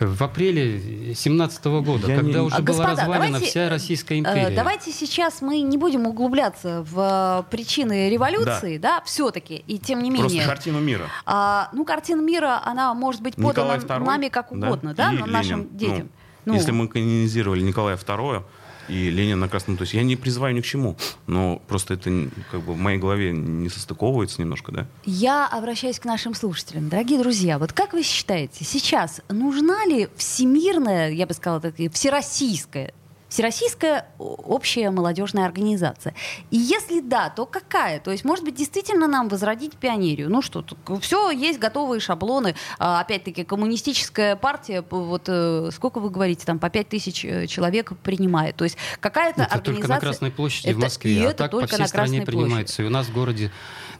в, 0.00 0.22
апреле 0.22 1.14
17 1.14 1.64
года, 1.82 2.08
Я 2.08 2.16
когда 2.16 2.38
не- 2.40 2.44
уже 2.46 2.56
А, 2.56 2.60
была 2.62 2.66
господа, 2.86 2.90
развалена 3.02 3.26
давайте, 3.26 3.46
вся 3.46 3.68
Российская 3.68 4.14
Э, 4.14 4.18
империя. 4.18 4.50
Давайте 4.56 4.92
сейчас 4.92 5.42
мы 5.42 5.60
не 5.60 5.76
будем 5.76 6.06
углубляться 6.06 6.84
в 6.88 7.44
э, 7.46 7.50
причины 7.50 8.08
революции, 8.10 8.78
да, 8.78 9.02
все-таки, 9.04 9.64
и 9.66 9.78
тем 9.78 10.02
не 10.02 10.10
Просто 10.10 10.28
менее. 10.34 10.46
картину 10.48 10.80
мира. 10.80 11.06
А, 11.26 11.68
ну, 11.72 11.84
картина 11.84 12.20
мира, 12.20 12.60
она 12.64 12.94
может 12.94 13.22
быть 13.22 13.34
подана 13.36 13.76
II, 13.76 14.04
нами 14.04 14.28
как 14.28 14.52
угодно, 14.52 14.94
да, 14.94 15.12
и 15.12 15.18
нашим 15.18 15.60
Ленин. 15.62 15.76
детям. 15.76 16.08
Ну, 16.44 16.52
Ну, 16.52 16.54
Если 16.54 16.70
мы 16.70 16.88
канонизировали 16.88 17.60
Николая 17.62 17.96
II, 17.96 18.42
и 18.88 19.10
Ленин 19.10 19.38
на 19.38 19.48
красном. 19.48 19.76
То 19.76 19.82
есть 19.82 19.94
я 19.94 20.02
не 20.02 20.16
призываю 20.16 20.54
ни 20.54 20.60
к 20.60 20.64
чему, 20.64 20.96
но 21.26 21.60
просто 21.68 21.94
это 21.94 22.10
как 22.50 22.62
бы 22.62 22.74
в 22.74 22.78
моей 22.78 22.98
голове 22.98 23.32
не 23.32 23.68
состыковывается 23.68 24.40
немножко, 24.40 24.72
да? 24.72 24.86
Я 25.04 25.46
обращаюсь 25.46 25.98
к 25.98 26.04
нашим 26.04 26.34
слушателям. 26.34 26.88
Дорогие 26.88 27.18
друзья, 27.18 27.58
вот 27.58 27.72
как 27.72 27.92
вы 27.92 28.02
считаете, 28.02 28.64
сейчас 28.64 29.20
нужна 29.28 29.84
ли 29.86 30.08
всемирная, 30.16 31.10
я 31.10 31.26
бы 31.26 31.34
сказала, 31.34 31.60
так, 31.60 31.74
всероссийская 31.92 32.92
Всероссийская 33.28 34.06
общая 34.18 34.90
молодежная 34.90 35.44
организация. 35.44 36.14
И 36.50 36.56
если 36.56 37.00
да, 37.00 37.28
то 37.28 37.46
какая? 37.46 38.00
То 38.00 38.10
есть, 38.10 38.24
может 38.24 38.44
быть, 38.44 38.54
действительно 38.54 39.06
нам 39.06 39.28
возродить 39.28 39.76
пионерию? 39.76 40.30
Ну 40.30 40.42
что, 40.42 40.64
все, 41.00 41.30
есть 41.30 41.58
готовые 41.58 42.00
шаблоны. 42.00 42.54
А, 42.78 43.00
опять-таки, 43.00 43.44
коммунистическая 43.44 44.36
партия, 44.36 44.84
вот 44.88 45.24
э, 45.28 45.70
сколько 45.72 46.00
вы 46.00 46.10
говорите, 46.10 46.46
там 46.46 46.58
по 46.58 46.70
5 46.70 46.88
тысяч 46.88 47.24
э, 47.24 47.46
человек 47.46 47.92
принимает. 47.98 48.56
То 48.56 48.64
есть 48.64 48.78
какая-то 49.00 49.42
это 49.42 49.54
организация... 49.54 49.74
только 49.74 49.88
на 49.88 50.00
Красной 50.00 50.30
площади 50.30 50.68
это, 50.68 50.78
в 50.78 50.82
Москве, 50.82 51.12
и 51.12 51.20
а 51.20 51.24
это 51.24 51.34
так 51.34 51.50
только 51.50 51.68
по 51.68 51.74
всей 51.74 51.86
стране 51.86 52.22
принимается. 52.22 52.82
И 52.82 52.86
у 52.86 52.90
нас 52.90 53.06
в 53.06 53.12
городе 53.12 53.52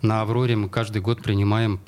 на 0.02 0.23
Авроре 0.23 0.56
мы 0.56 0.68
каждый 0.68 1.02
год 1.02 1.23
принимаем 1.23 1.80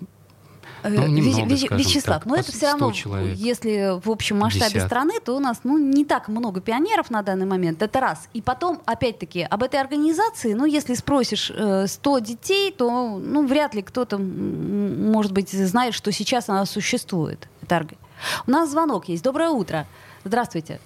ну, 0.82 1.06
немного, 1.06 1.54
Вя- 1.54 1.76
Вячеслав, 1.76 2.20
так, 2.20 2.26
но 2.26 2.36
это 2.36 2.52
все 2.52 2.66
равно, 2.66 2.92
человек, 2.92 3.36
если 3.36 4.00
в 4.04 4.10
общем 4.10 4.38
масштабе 4.38 4.72
50. 4.72 4.86
страны, 4.86 5.14
то 5.24 5.36
у 5.36 5.40
нас 5.40 5.60
ну, 5.64 5.78
не 5.78 6.04
так 6.04 6.28
много 6.28 6.60
пионеров 6.60 7.10
на 7.10 7.22
данный 7.22 7.46
момент. 7.46 7.82
Это 7.82 8.00
раз. 8.00 8.28
И 8.32 8.42
потом, 8.42 8.80
опять-таки, 8.86 9.42
об 9.42 9.62
этой 9.62 9.80
организации, 9.80 10.54
ну, 10.54 10.64
если 10.64 10.94
спросишь 10.94 11.50
э, 11.54 11.86
100 11.86 12.18
детей, 12.20 12.72
то 12.72 13.18
ну, 13.18 13.46
вряд 13.46 13.74
ли 13.74 13.82
кто-то, 13.82 14.18
может 14.18 15.32
быть, 15.32 15.50
знает, 15.50 15.94
что 15.94 16.12
сейчас 16.12 16.48
она 16.48 16.66
существует. 16.66 17.48
Это... 17.62 17.86
У 18.46 18.50
нас 18.50 18.70
звонок 18.70 19.08
есть. 19.08 19.22
Доброе 19.22 19.50
утро. 19.50 19.86
Здравствуйте. 20.24 20.80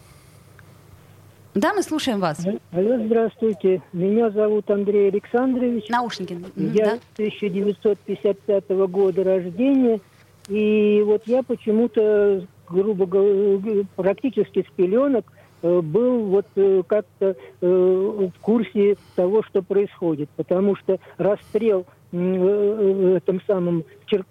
Да, 1.54 1.72
мы 1.72 1.82
слушаем 1.84 2.18
вас. 2.18 2.44
Алло, 2.72 2.98
здравствуйте. 3.04 3.80
Меня 3.92 4.30
зовут 4.30 4.68
Андрей 4.70 5.08
Александрович. 5.08 5.88
Наушники. 5.88 6.36
Я 6.56 6.84
да? 6.84 6.98
1955 7.14 8.70
года 8.88 9.22
рождения. 9.22 10.00
И 10.48 11.00
вот 11.06 11.22
я 11.26 11.44
почему-то, 11.44 12.44
грубо 12.68 13.06
говоря, 13.06 13.84
практически 13.94 14.66
с 14.68 14.72
пеленок 14.74 15.32
э, 15.62 15.80
был 15.80 16.24
вот 16.24 16.46
э, 16.56 16.82
как-то 16.88 17.36
э, 17.60 17.66
в 17.66 18.40
курсе 18.40 18.96
того, 19.14 19.44
что 19.44 19.62
происходит. 19.62 20.28
Потому 20.30 20.74
что 20.74 20.98
расстрел 21.18 21.86
в 22.10 23.16
этом 23.16 23.40
самом 23.46 23.84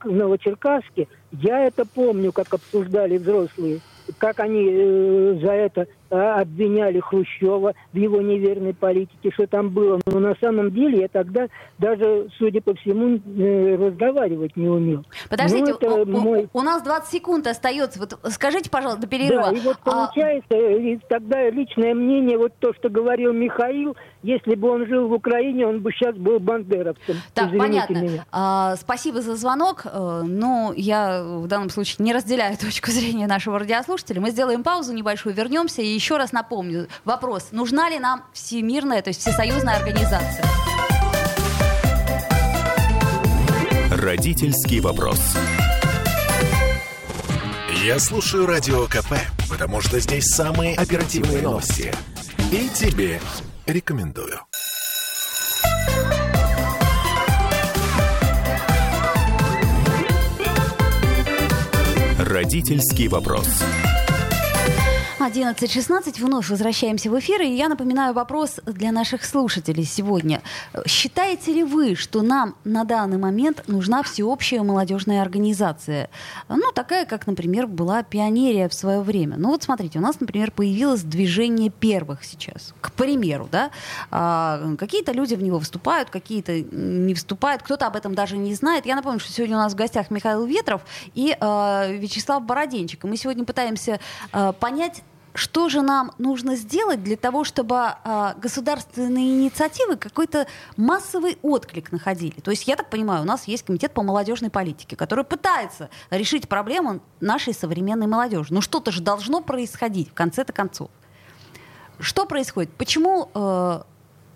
Новочеркасске, 0.06 1.08
я 1.32 1.66
это 1.66 1.86
помню, 1.86 2.32
как 2.32 2.54
обсуждали 2.54 3.18
взрослые 3.18 3.80
как 4.18 4.40
они 4.40 4.66
за 5.42 5.52
это 5.52 5.88
обвиняли 6.14 7.00
Хрущева 7.00 7.74
в 7.92 7.98
его 7.98 8.22
неверной 8.22 8.74
политике, 8.74 9.32
что 9.32 9.48
там 9.48 9.70
было. 9.70 10.00
Но 10.06 10.20
на 10.20 10.36
самом 10.42 10.72
деле 10.72 11.02
я 11.02 11.08
тогда 11.08 11.48
даже, 11.78 12.30
судя 12.38 12.62
по 12.62 12.74
всему, 12.76 13.18
э, 13.18 13.76
разговаривать 13.76 14.56
не 14.56 14.68
умел. 14.68 15.06
Подождите, 15.30 15.76
ну, 15.82 16.02
у, 16.02 16.06
мой... 16.06 16.50
у 16.54 16.62
нас 16.62 16.82
20 16.84 17.10
секунд 17.10 17.48
остается. 17.48 18.00
Вот 18.00 18.20
скажите, 18.32 18.70
пожалуйста, 18.70 19.02
до 19.02 19.08
перерыва. 19.08 19.52
Да, 19.52 19.58
и 19.58 19.60
вот 19.62 19.78
а 19.84 19.90
получается, 19.90 20.48
а... 20.52 20.56
и 20.56 20.98
тогда 21.10 21.50
личное 21.50 21.94
мнение, 21.94 22.38
вот 22.38 22.54
то, 22.60 22.74
что 22.74 22.90
говорил 22.90 23.34
Михаил, 23.34 23.96
если 24.22 24.56
бы 24.56 24.70
он 24.70 24.86
жил 24.88 25.08
в 25.08 25.14
Украине, 25.14 25.68
он 25.68 25.82
бы 25.82 25.92
сейчас 25.92 26.16
был 26.16 26.40
бандеровцем. 26.40 27.18
Так, 27.34 27.48
Извините 27.48 27.68
понятно. 27.68 27.98
Меня. 27.98 28.26
А, 28.32 28.76
спасибо 28.78 29.22
за 29.22 29.36
звонок. 29.36 29.86
Но 29.94 30.74
я 30.76 31.24
в 31.24 31.48
данном 31.48 31.70
случае 31.70 31.98
не 32.00 32.14
разделяю 32.14 32.58
точку 32.62 32.92
зрения 32.92 33.28
нашего 33.28 33.60
радиослушателя. 33.60 34.22
Мы 34.22 34.30
сделаем 34.30 34.64
паузу 34.64 34.94
небольшую, 34.94 35.36
вернемся 35.36 35.82
и 35.82 35.88
еще 35.88 36.03
раз 36.12 36.32
напомню, 36.32 36.88
вопрос, 37.06 37.48
нужна 37.52 37.90
ли 37.90 38.00
нам 38.00 38.26
всемирная, 38.34 39.02
то 39.02 39.10
есть 39.10 39.22
всесоюзная 39.22 39.78
организация? 39.78 40.44
Родительский 43.90 44.82
вопрос. 44.82 45.20
Я 47.84 48.00
слушаю 48.00 48.46
Радио 48.46 48.86
КП, 48.86 49.14
потому 49.50 49.82
что 49.82 50.00
здесь 50.00 50.26
самые 50.26 50.76
оперативные 50.76 51.42
новости. 51.42 51.94
И 52.52 52.70
тебе 52.70 53.20
рекомендую. 53.66 54.40
Родительский 62.20 63.08
вопрос. 63.08 63.48
11.16, 65.26 66.22
вновь 66.22 66.50
возвращаемся 66.50 67.10
в 67.10 67.18
эфир, 67.18 67.42
и 67.42 67.48
я 67.48 67.70
напоминаю 67.70 68.14
вопрос 68.14 68.60
для 68.66 68.92
наших 68.92 69.24
слушателей 69.24 69.86
сегодня. 69.86 70.42
Считаете 70.86 71.54
ли 71.54 71.64
вы, 71.64 71.96
что 71.96 72.22
нам 72.22 72.56
на 72.66 72.84
данный 72.84 73.18
момент 73.18 73.64
нужна 73.68 74.04
всеобщая 74.04 74.64
молодежная 74.64 75.22
организация? 75.22 76.10
Ну, 76.50 76.74
такая, 76.74 77.06
как, 77.06 77.26
например, 77.26 77.68
была 77.68 78.04
пионерия 78.04 78.68
в 78.68 78.74
свое 78.74 79.00
время. 79.00 79.38
Ну, 79.38 79.50
вот 79.50 79.64
смотрите, 79.64 80.00
у 80.00 80.02
нас, 80.02 80.20
например, 80.20 80.52
появилось 80.52 81.04
движение 81.04 81.70
первых 81.70 82.26
сейчас. 82.26 82.74
К 82.82 82.92
примеру, 82.92 83.48
да, 83.50 83.72
а, 84.12 84.76
какие-то 84.78 85.14
люди 85.14 85.36
в 85.36 85.42
него 85.42 85.58
выступают, 85.58 86.10
какие-то 86.10 86.60
не 86.60 87.14
выступают, 87.14 87.64
кто-то 87.64 87.88
об 87.88 87.96
этом 87.96 88.14
даже 88.14 88.36
не 88.36 88.54
знает. 88.56 88.86
Я 88.86 88.98
напомню, 88.98 89.22
что 89.22 89.32
сегодня 89.32 89.56
у 89.56 89.62
нас 89.62 89.72
в 89.72 89.76
гостях 89.78 90.12
Михаил 90.12 90.46
Ветров 90.46 90.82
и 91.16 91.38
а, 91.40 91.88
Вячеслав 91.88 92.44
Бороденчик. 92.44 93.06
И 93.06 93.08
мы 93.08 93.16
сегодня 93.16 93.46
пытаемся 93.46 94.02
а, 94.34 94.52
понять, 94.52 95.02
что 95.34 95.68
же 95.70 95.82
нам 95.82 96.12
нужно 96.20 96.56
сделать 96.56 97.04
для 97.04 97.18
того, 97.18 97.44
чтобы 97.44 97.96
э, 98.04 98.34
государственные 98.38 99.30
инициативы 99.30 99.96
какой-то 99.96 100.46
массовый 100.78 101.40
отклик 101.42 101.92
находили? 101.92 102.40
То 102.40 102.52
есть, 102.52 102.68
я 102.68 102.76
так 102.76 102.90
понимаю, 102.90 103.24
у 103.24 103.26
нас 103.26 103.48
есть 103.48 103.66
комитет 103.66 103.94
по 103.94 104.04
молодежной 104.04 104.52
политике, 104.52 104.96
который 104.96 105.24
пытается 105.24 105.90
решить 106.12 106.48
проблему 106.48 107.02
нашей 107.20 107.54
современной 107.54 108.06
молодежи. 108.06 108.54
Но 108.54 108.62
что-то 108.62 108.92
же 108.92 109.02
должно 109.02 109.42
происходить 109.42 110.10
в 110.10 110.14
конце-то 110.14 110.54
концов. 110.54 110.92
Что 112.00 112.26
происходит? 112.26 112.72
Почему 112.74 113.30
э, 113.34 113.82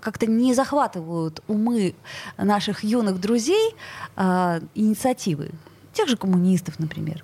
как-то 0.01 0.25
не 0.25 0.55
захватывают 0.55 1.43
умы 1.47 1.93
наших 2.37 2.83
юных 2.83 3.19
друзей 3.19 3.75
э, 4.15 4.61
инициативы? 4.73 5.51
Тех 5.93 6.07
же 6.07 6.17
коммунистов, 6.17 6.79
например. 6.79 7.23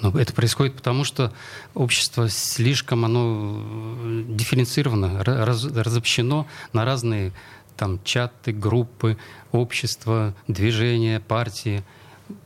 Но 0.00 0.18
это 0.18 0.32
происходит 0.32 0.76
потому, 0.76 1.04
что 1.04 1.32
общество 1.74 2.28
слишком 2.28 3.04
оно 3.04 3.58
э, 3.58 4.24
дифференцировано, 4.28 5.22
раз, 5.22 5.64
разобщено 5.64 6.46
на 6.72 6.84
разные 6.84 7.32
там, 7.76 8.00
чаты, 8.04 8.52
группы, 8.52 9.18
общества, 9.52 10.34
движения, 10.48 11.20
партии. 11.20 11.82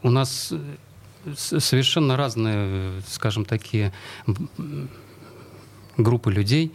У 0.03 0.11
нас 0.11 0.53
э, 0.53 1.35
совершенно 1.37 2.17
разные, 2.17 3.01
скажем, 3.07 3.45
такие 3.45 3.93
группы 5.97 6.33
людей, 6.33 6.75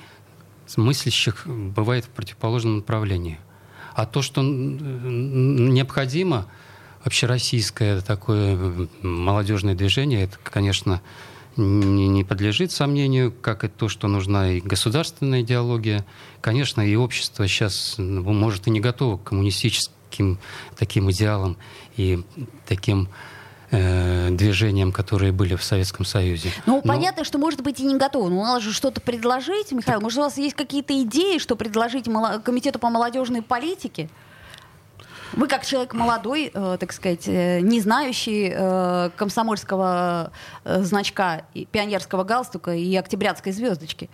мыслящих, 0.77 1.45
бывает 1.45 2.05
в 2.05 2.09
противоположном 2.09 2.77
направлении. 2.77 3.39
А 3.95 4.05
то, 4.05 4.21
что 4.21 4.41
необходимо, 4.41 6.47
общероссийское 7.03 8.01
такое 8.01 8.87
молодежное 9.01 9.75
движение, 9.75 10.23
это, 10.23 10.37
конечно, 10.43 11.01
не 11.55 12.23
подлежит 12.23 12.71
сомнению, 12.71 13.31
как 13.31 13.63
и 13.63 13.67
то, 13.67 13.89
что 13.89 14.07
нужна 14.07 14.51
и 14.51 14.61
государственная 14.61 15.41
идеология. 15.41 16.05
Конечно, 16.41 16.81
и 16.81 16.95
общество 16.95 17.47
сейчас, 17.47 17.95
ну, 17.97 18.31
может, 18.31 18.67
и 18.67 18.69
не 18.69 18.79
готово 18.79 19.17
к 19.17 19.23
коммунистическим 19.23 20.39
таким 20.77 21.11
идеалам 21.11 21.57
и 21.97 22.23
таким 22.65 23.09
э, 23.71 24.29
движениям, 24.31 24.93
которые 24.93 25.33
были 25.33 25.55
в 25.55 25.63
Советском 25.63 26.05
Союзе. 26.05 26.51
Ну, 26.65 26.77
Но... 26.77 26.81
понятно, 26.81 27.25
что, 27.25 27.37
может 27.37 27.61
быть, 27.61 27.79
и 27.79 27.83
не 27.83 27.97
готово. 27.97 28.29
Но 28.29 28.43
надо 28.43 28.61
же 28.61 28.73
что-то 28.73 29.01
предложить, 29.01 29.71
Михаил. 29.71 29.97
Так... 29.97 30.01
Может, 30.01 30.19
у 30.19 30.21
вас 30.21 30.37
есть 30.37 30.55
какие-то 30.55 31.01
идеи, 31.03 31.39
что 31.39 31.55
предложить 31.57 32.05
Комитету 32.45 32.79
по 32.79 32.89
молодежной 32.89 33.41
политике? 33.41 34.09
Вы 35.33 35.47
как 35.47 35.65
человек 35.65 35.93
молодой, 35.93 36.51
э, 36.53 36.77
так 36.79 36.91
сказать, 36.91 37.27
э, 37.27 37.59
не 37.61 37.81
знающий 37.81 38.51
э, 38.53 39.09
комсомольского 39.15 40.31
э, 40.63 40.81
значка, 40.83 41.43
и 41.53 41.65
пионерского 41.65 42.23
галстука 42.23 42.73
и 42.73 42.95
октябрятской 42.95 43.51
звездочки. 43.51 44.09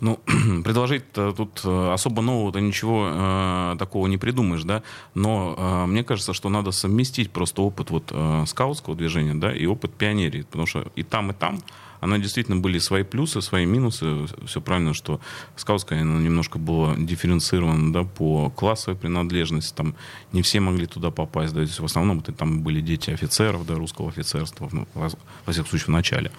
Ну, 0.00 0.18
предложить 0.64 1.12
тут 1.12 1.60
э, 1.64 1.92
особо 1.92 2.22
нового-то 2.22 2.60
ничего 2.60 3.08
э, 3.10 3.76
такого 3.78 4.06
не 4.06 4.16
придумаешь, 4.16 4.64
да. 4.64 4.82
Но 5.14 5.54
э, 5.56 5.86
мне 5.86 6.04
кажется, 6.04 6.32
что 6.32 6.48
надо 6.48 6.70
совместить 6.72 7.30
просто 7.30 7.62
опыт 7.62 7.90
вот 7.90 8.10
э, 8.10 8.44
скаутского 8.46 8.96
движения, 8.96 9.34
да, 9.34 9.52
и 9.52 9.66
опыт 9.66 9.94
пионерии, 9.94 10.42
потому 10.42 10.66
что 10.66 10.86
и 10.96 11.02
там, 11.02 11.30
и 11.30 11.34
там 11.34 11.60
она 12.00 12.18
действительно 12.18 12.58
были 12.58 12.78
свои 12.78 13.02
плюсы, 13.02 13.40
свои 13.42 13.66
минусы. 13.66 14.26
Все 14.46 14.60
правильно, 14.60 14.94
что 14.94 15.20
скаутская 15.56 16.02
она 16.02 16.20
немножко 16.20 16.58
была 16.58 16.94
дифференцирована 16.96 17.92
да, 17.92 18.04
по 18.04 18.50
классовой 18.50 18.98
принадлежности. 18.98 19.74
Там 19.74 19.94
не 20.32 20.42
все 20.42 20.60
могли 20.60 20.86
туда 20.86 21.10
попасть. 21.10 21.52
Да, 21.52 21.60
то 21.60 21.66
есть 21.66 21.80
в 21.80 21.84
основном 21.84 22.20
там 22.20 22.62
были 22.62 22.80
дети 22.80 23.10
офицеров, 23.10 23.66
да, 23.66 23.74
русского 23.74 24.08
офицерства, 24.08 24.68
ну, 24.70 24.86
во, 24.94 25.08
во 25.46 25.52
всяком 25.52 25.70
случае, 25.70 25.86
в 25.86 25.88
начале. 25.88 26.30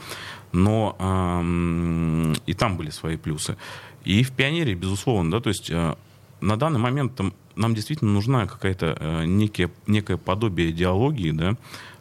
Но 0.51 0.95
эм, 0.99 2.33
и 2.45 2.53
там 2.53 2.77
были 2.77 2.89
свои 2.89 3.17
плюсы. 3.17 3.57
И 4.05 4.23
в 4.23 4.31
пионере, 4.31 4.73
безусловно, 4.75 5.29
да, 5.29 5.39
то 5.39 5.49
есть 5.49 5.69
э, 5.69 5.95
на 6.41 6.57
данный 6.57 6.79
момент 6.79 7.15
там, 7.15 7.33
нам 7.55 7.75
действительно 7.75 8.11
нужна 8.11 8.47
какая-то 8.47 8.97
э, 8.99 9.25
некие, 9.25 9.69
некое 9.87 10.17
подобие 10.17 10.71
идеологии, 10.71 11.31
да, 11.31 11.57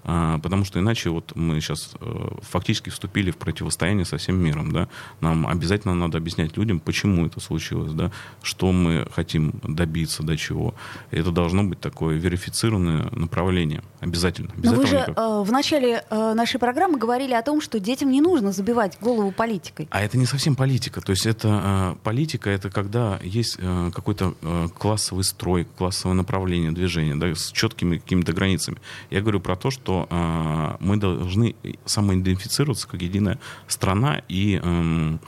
потому 0.09 0.65
что 0.65 0.79
иначе 0.79 1.11
вот 1.11 1.37
мы 1.37 1.61
сейчас 1.61 1.91
э, 2.01 2.29
фактически 2.41 2.89
вступили 2.89 3.31
в 3.31 3.37
противостояние 3.37 4.07
со 4.07 4.17
всем 4.17 4.37
миром, 4.43 4.73
да, 4.73 4.89
нам 5.21 5.47
обязательно 5.47 5.95
надо 5.95 6.17
объяснять 6.17 6.57
людям, 6.57 6.81
почему 6.81 7.27
это 7.27 7.41
случилось, 7.41 7.93
да, 7.93 8.11
что 8.43 8.73
мы 8.73 9.07
хотим 9.15 9.53
добиться, 9.63 10.23
до 10.23 10.37
чего. 10.37 10.75
Это 11.11 11.31
должно 11.31 11.63
быть 11.63 11.81
такое 11.81 12.17
верифицированное 12.17 13.11
направление, 13.13 13.83
обязательно. 14.01 14.51
Без 14.57 14.71
Но 14.71 14.77
вы 14.79 14.87
же 14.87 14.97
э, 14.97 15.43
в 15.45 15.53
начале 15.53 16.03
э, 16.09 16.33
нашей 16.35 16.59
программы 16.59 16.99
говорили 16.99 17.35
о 17.35 17.43
том, 17.43 17.61
что 17.61 17.79
детям 17.79 18.11
не 18.11 18.23
нужно 18.23 18.53
забивать 18.53 18.99
голову 19.01 19.31
политикой. 19.31 19.89
А 19.91 20.01
это 20.01 20.17
не 20.17 20.27
совсем 20.27 20.57
политика, 20.57 21.03
то 21.03 21.13
есть 21.13 21.27
это 21.27 21.99
политика, 22.03 22.49
это 22.49 22.71
когда 22.71 23.21
есть 23.23 23.59
какой-то 23.93 24.35
классовый 24.79 25.25
строй, 25.25 25.67
классовое 25.77 26.15
направление 26.15 26.73
движения, 26.73 27.15
да, 27.15 27.35
с 27.35 27.53
четкими 27.53 27.99
какими-то 27.99 28.33
границами. 28.33 28.79
Я 29.11 29.21
говорю 29.21 29.41
про 29.41 29.57
то, 29.57 29.71
что 29.71 29.98
э, 30.09 30.77
мы 30.81 30.97
должны 30.97 31.57
самоидентифицироваться 31.85 32.87
как 32.89 33.03
единая 33.03 33.39
страна, 33.67 34.23
и 34.29 34.61
э, 34.63 35.19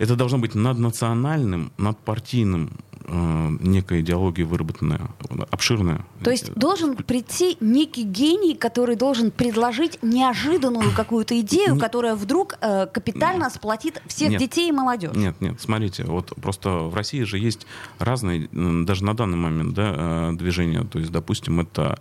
это 0.00 0.16
должно 0.16 0.38
быть 0.38 0.54
наднациональным, 0.54 1.72
надпартийным 1.76 2.70
э, 3.04 3.48
некая 3.60 4.00
идеология 4.00 4.46
выработанная, 4.46 5.10
обширная. 5.50 6.06
То 6.24 6.30
есть 6.30 6.54
должен 6.54 6.96
прийти 6.96 7.58
некий 7.60 8.04
гений, 8.04 8.54
который 8.54 8.96
должен 8.96 9.30
предложить 9.30 9.98
неожиданную 10.02 10.92
какую-то 10.96 11.38
идею, 11.40 11.78
которая 11.78 12.14
вдруг 12.14 12.56
э, 12.62 12.86
капитально 12.86 13.50
сплотит 13.50 14.02
всех 14.06 14.30
нет, 14.30 14.40
детей 14.40 14.70
и 14.70 14.72
молодежь. 14.72 15.14
Нет, 15.14 15.38
нет, 15.40 15.60
смотрите, 15.60 16.04
вот 16.04 16.32
просто 16.40 16.70
в 16.70 16.94
России 16.94 17.22
же 17.24 17.38
есть 17.38 17.66
разные, 17.98 18.48
даже 18.50 19.04
на 19.04 19.14
данный 19.14 19.36
момент, 19.36 19.74
да, 19.74 19.94
э, 19.94 20.32
движения. 20.32 20.82
То 20.84 20.98
есть, 20.98 21.12
допустим, 21.12 21.60
это 21.60 21.98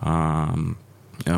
а, 0.00 0.54
Э, 0.54 0.87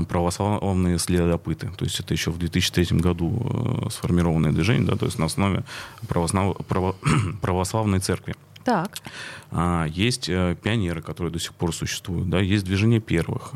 православные 0.09 0.99
следопыты. 0.99 1.71
То 1.77 1.85
есть 1.85 2.01
это 2.01 2.15
еще 2.15 2.31
в 2.31 2.39
2003 2.39 2.99
году 2.99 3.87
э, 3.87 3.91
сформированное 3.91 4.53
движение, 4.53 4.87
да, 4.87 4.97
то 4.97 5.07
есть 5.07 5.19
на 5.19 5.27
основе 5.27 5.65
православ... 6.09 6.57
право... 6.67 6.97
православной 7.41 8.01
церкви. 8.01 8.35
Так. 8.65 8.99
А, 9.51 9.87
есть 9.87 10.29
э, 10.29 10.57
пионеры, 10.63 11.03
которые 11.03 11.33
до 11.33 11.39
сих 11.39 11.55
пор 11.55 11.75
существуют, 11.75 12.29
да, 12.29 12.41
есть 12.41 12.65
движение 12.65 13.01
первых. 13.01 13.53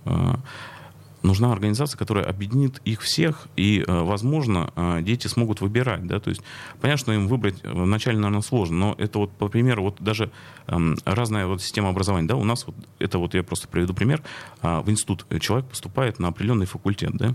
Нужна 1.24 1.52
организация, 1.52 1.96
которая 1.96 2.26
объединит 2.26 2.82
их 2.84 3.00
всех, 3.00 3.48
и, 3.56 3.82
э, 3.86 4.00
возможно, 4.02 4.70
э, 4.76 4.98
дети 5.00 5.26
смогут 5.26 5.62
выбирать. 5.62 6.06
Да? 6.06 6.20
То 6.20 6.28
есть, 6.28 6.42
понятно, 6.82 6.98
что 6.98 7.12
им 7.14 7.28
выбрать 7.28 7.62
вначале, 7.64 8.18
наверное, 8.18 8.42
сложно, 8.42 8.76
но 8.76 8.94
это 8.98 9.18
вот, 9.20 9.32
по 9.32 9.48
примеру, 9.48 9.84
вот 9.84 9.96
даже 10.00 10.30
эм, 10.66 10.98
разная 11.06 11.46
вот 11.46 11.62
система 11.62 11.88
образования. 11.88 12.28
Да? 12.28 12.36
У 12.36 12.44
нас, 12.44 12.66
вот, 12.66 12.76
это 12.98 13.16
вот 13.16 13.32
я 13.32 13.42
просто 13.42 13.68
приведу 13.68 13.94
пример, 13.94 14.22
а, 14.60 14.82
в 14.82 14.90
институт 14.90 15.24
человек 15.40 15.66
поступает 15.66 16.18
на 16.18 16.28
определенный 16.28 16.66
факультет. 16.66 17.12
Да? 17.14 17.34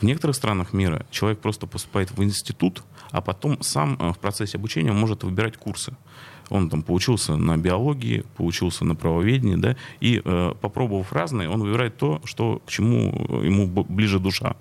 В 0.00 0.02
некоторых 0.02 0.34
странах 0.34 0.72
мира 0.72 1.06
человек 1.10 1.40
просто 1.40 1.68
поступает 1.68 2.10
в 2.10 2.24
институт, 2.24 2.82
а 3.12 3.20
потом 3.20 3.62
сам 3.62 3.96
э, 4.00 4.12
в 4.12 4.18
процессе 4.18 4.56
обучения 4.56 4.92
может 4.92 5.22
выбирать 5.22 5.56
курсы. 5.56 5.94
Он 6.50 6.68
там 6.68 6.82
поучился 6.82 7.36
на 7.36 7.56
биологии, 7.56 8.24
поучился 8.36 8.84
на 8.84 8.94
правоведении, 8.94 9.56
да, 9.56 9.76
и 10.00 10.20
э, 10.24 10.52
попробовав 10.60 11.12
разные, 11.12 11.48
он 11.48 11.62
выбирает 11.62 11.96
то, 11.96 12.20
что, 12.24 12.60
к 12.66 12.70
чему 12.70 13.42
ему 13.42 13.66
ближе 13.66 14.18
душа. 14.18 14.56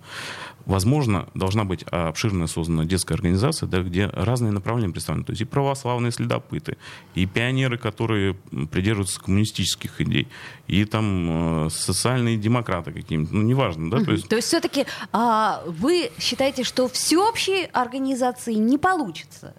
Возможно, 0.66 1.28
должна 1.34 1.64
быть 1.64 1.84
обширная 1.90 2.46
создана 2.46 2.86
детская 2.86 3.16
организация, 3.16 3.66
да, 3.68 3.82
где 3.82 4.06
разные 4.06 4.52
направления 4.52 4.92
представлены. 4.92 5.26
То 5.26 5.32
есть 5.32 5.42
и 5.42 5.46
православные 5.46 6.12
следопыты, 6.12 6.78
и 7.16 7.26
пионеры, 7.26 7.80
которые 7.80 8.36
придерживаются 8.72 9.20
коммунистических 9.20 10.00
идей, 10.00 10.28
и 10.68 10.86
там 10.86 11.66
э, 11.66 11.70
социальные 11.72 12.38
демократы 12.38 12.92
какие-нибудь, 12.92 13.32
ну, 13.32 13.42
неважно, 13.42 13.90
да. 13.90 14.04
То 14.04 14.12
есть, 14.12 14.30
то 14.30 14.36
есть 14.36 14.48
все-таки 14.48 14.86
а, 15.12 15.64
вы 15.66 16.12
считаете, 16.20 16.64
что 16.64 16.88
всеобщей 16.88 17.66
организации 17.74 18.54
не 18.54 18.78
получится? 18.78 19.56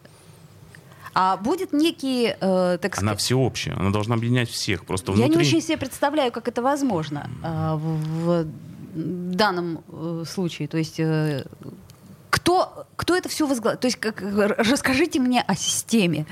А 1.13 1.37
будет 1.37 1.73
некий, 1.73 2.35
э, 2.41 2.79
так 2.81 2.95
сказать... 2.95 3.03
Она 3.03 3.17
всеобщая, 3.17 3.75
она 3.75 3.91
должна 3.91 4.15
объединять 4.15 4.49
всех. 4.49 4.85
Просто 4.85 5.13
внутри... 5.13 5.33
Я 5.33 5.35
не 5.35 5.47
очень 5.47 5.61
себе 5.61 5.77
представляю, 5.77 6.31
как 6.33 6.49
это 6.49 6.63
возможно 6.63 7.29
э, 7.43 7.75
в, 7.75 8.45
в 8.95 9.35
данном 9.35 9.83
э, 9.89 10.25
случае. 10.27 10.69
То 10.69 10.79
есть... 10.79 11.01
Э, 11.01 11.45
кто, 12.31 12.87
кто 12.97 13.17
это 13.17 13.29
все 13.29 13.47
возглавляет? 13.47 13.81
То 13.81 13.87
есть 13.87 13.99
как, 13.99 14.23
расскажите 14.23 15.19
мне 15.19 15.43
о 15.43 15.57
системе. 15.57 16.27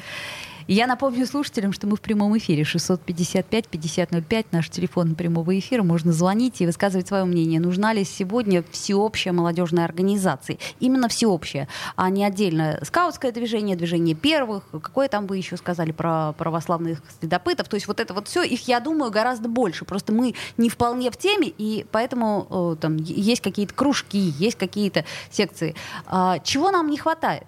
Я 0.70 0.86
напомню 0.86 1.26
слушателям, 1.26 1.72
что 1.72 1.86
мы 1.86 1.96
в 1.96 2.02
прямом 2.02 2.36
эфире 2.36 2.62
655-5005, 2.62 4.46
наш 4.52 4.68
телефон 4.68 5.14
прямого 5.14 5.58
эфира. 5.58 5.82
Можно 5.82 6.12
звонить 6.12 6.60
и 6.60 6.66
высказывать 6.66 7.08
свое 7.08 7.24
мнение. 7.24 7.58
Нужна 7.58 7.94
ли 7.94 8.04
сегодня 8.04 8.62
всеобщая 8.70 9.32
молодежная 9.32 9.86
организация? 9.86 10.58
Именно 10.78 11.08
всеобщая, 11.08 11.68
а 11.96 12.10
не 12.10 12.22
отдельно 12.22 12.80
скаутское 12.82 13.32
движение, 13.32 13.76
движение 13.76 14.14
первых. 14.14 14.62
Какое 14.70 15.08
там 15.08 15.26
вы 15.26 15.38
еще 15.38 15.56
сказали 15.56 15.90
про 15.90 16.34
православных 16.34 17.02
следопытов? 17.18 17.66
То 17.70 17.76
есть 17.76 17.88
вот 17.88 17.98
это 17.98 18.12
вот 18.12 18.28
все, 18.28 18.42
их, 18.42 18.68
я 18.68 18.80
думаю, 18.80 19.10
гораздо 19.10 19.48
больше. 19.48 19.86
Просто 19.86 20.12
мы 20.12 20.34
не 20.58 20.68
вполне 20.68 21.10
в 21.10 21.16
теме, 21.16 21.48
и 21.48 21.86
поэтому 21.90 22.76
там 22.78 22.96
есть 22.98 23.40
какие-то 23.40 23.72
кружки, 23.72 24.34
есть 24.38 24.58
какие-то 24.58 25.06
секции. 25.30 25.74
А, 26.04 26.40
чего 26.40 26.70
нам 26.70 26.90
не 26.90 26.98
хватает? 26.98 27.46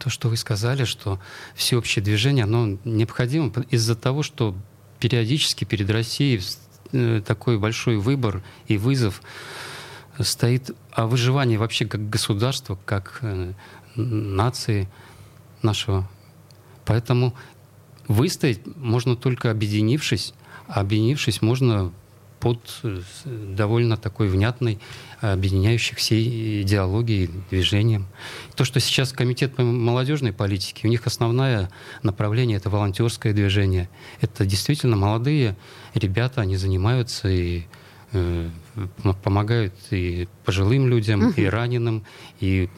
То, 0.00 0.08
что 0.08 0.28
вы 0.28 0.36
сказали, 0.36 0.84
что 0.84 1.20
всеобщее 1.54 2.02
движение, 2.02 2.44
оно 2.44 2.78
необходимо 2.84 3.52
из-за 3.70 3.94
того, 3.94 4.22
что 4.22 4.56
периодически 4.98 5.64
перед 5.64 5.90
Россией 5.90 6.40
э, 6.92 7.22
такой 7.24 7.58
большой 7.58 7.98
выбор 7.98 8.42
и 8.66 8.78
вызов 8.78 9.22
стоит 10.18 10.70
о 10.90 11.06
выживании 11.06 11.58
вообще 11.58 11.84
как 11.84 12.08
государства, 12.08 12.78
как 12.86 13.18
э, 13.20 13.52
нации 13.94 14.88
нашего. 15.62 16.08
Поэтому 16.86 17.34
выстоять 18.08 18.60
можно 18.76 19.16
только 19.16 19.50
объединившись, 19.50 20.32
а 20.66 20.80
объединившись 20.80 21.42
можно 21.42 21.92
под 22.40 22.58
э, 22.82 23.00
довольно 23.24 23.96
такой 23.96 24.28
внятной, 24.28 24.78
объединяющей 25.20 25.94
все 25.94 26.62
идеологии, 26.62 27.30
движением. 27.50 28.06
То, 28.56 28.64
что 28.64 28.80
сейчас 28.80 29.12
Комитет 29.12 29.54
по 29.54 29.62
молодежной 29.62 30.32
политике, 30.32 30.88
у 30.88 30.90
них 30.90 31.06
основное 31.06 31.70
направление— 32.02 32.56
это 32.58 32.70
волонтерское 32.70 33.34
движение. 33.34 33.88
Это 34.20 34.46
действительно 34.46 34.96
молодые 34.96 35.56
ребята, 35.94 36.40
они 36.40 36.56
занимаются 36.56 37.28
и 37.28 37.64
э, 38.12 38.48
помогают 39.22 39.74
и 39.90 40.28
пожилым 40.44 40.88
людям, 40.88 41.28
угу. 41.28 41.34
и 41.36 41.46
раненым, 41.46 42.04
и 42.40 42.68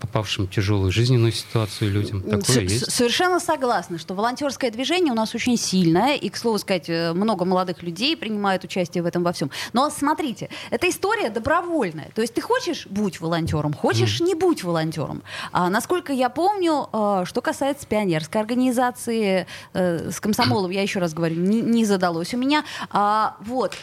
попавшим 0.00 0.46
в 0.46 0.50
тяжелую 0.50 0.90
жизненную 0.92 1.32
ситуацию 1.32 1.90
людям. 1.90 2.22
Такое 2.22 2.40
С- 2.42 2.56
есть. 2.56 2.90
Совершенно 2.90 3.40
согласна, 3.40 3.98
что 3.98 4.14
волонтерское 4.14 4.70
движение 4.70 5.12
у 5.12 5.16
нас 5.16 5.34
очень 5.34 5.56
сильное, 5.56 6.16
и, 6.16 6.28
к 6.28 6.36
слову 6.36 6.58
сказать, 6.58 6.88
э, 6.88 7.12
много 7.12 7.44
молодых 7.44 7.82
людей 7.82 8.16
принимают 8.16 8.64
участие 8.64 9.02
в 9.02 9.06
этом 9.06 9.22
во 9.22 9.32
всем. 9.32 9.50
Но 9.72 9.90
смотрите, 9.90 10.48
эта 10.70 10.88
история 10.88 11.30
добровольная. 11.30 12.10
То 12.14 12.22
есть 12.22 12.34
ты 12.34 12.40
хочешь— 12.40 12.86
будь 12.90 13.20
волонтером, 13.20 13.74
хочешь— 13.74 14.20
не 14.20 14.34
будь 14.34 14.64
волонтером. 14.64 15.22
А, 15.52 15.68
насколько 15.68 16.12
я 16.12 16.28
помню, 16.28 16.88
а, 16.92 17.24
что 17.24 17.40
касается 17.40 17.86
пионерской 17.86 18.40
организации, 18.40 19.46
а, 19.72 20.10
с 20.10 20.20
комсомолом, 20.20 20.70
я 20.70 20.82
еще 20.82 20.98
раз 20.98 21.14
говорю, 21.14 21.36
не, 21.36 21.60
не 21.60 21.84
задалось 21.84 22.34
у 22.34 22.36
меня. 22.36 22.64
А, 22.90 23.36
вот, 23.40 23.76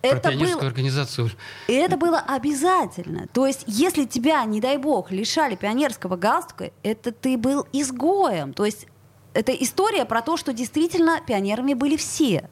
про 0.00 0.08
это 0.08 0.28
пионерскую 0.28 0.58
было, 0.58 0.68
организацию. 0.68 1.03
Это 1.68 1.96
было 1.96 2.18
обязательно. 2.18 3.26
То 3.32 3.46
есть, 3.46 3.64
если 3.66 4.04
тебя, 4.04 4.44
не 4.44 4.60
дай 4.60 4.76
бог, 4.76 5.10
лишали 5.10 5.56
пионерского 5.56 6.16
галстука, 6.16 6.70
это 6.82 7.12
ты 7.12 7.36
был 7.36 7.66
изгоем. 7.72 8.52
То 8.52 8.64
есть, 8.64 8.86
это 9.32 9.52
история 9.52 10.04
про 10.04 10.22
то, 10.22 10.36
что 10.36 10.52
действительно 10.52 11.20
пионерами 11.26 11.74
были 11.74 11.96
все. 11.96 12.48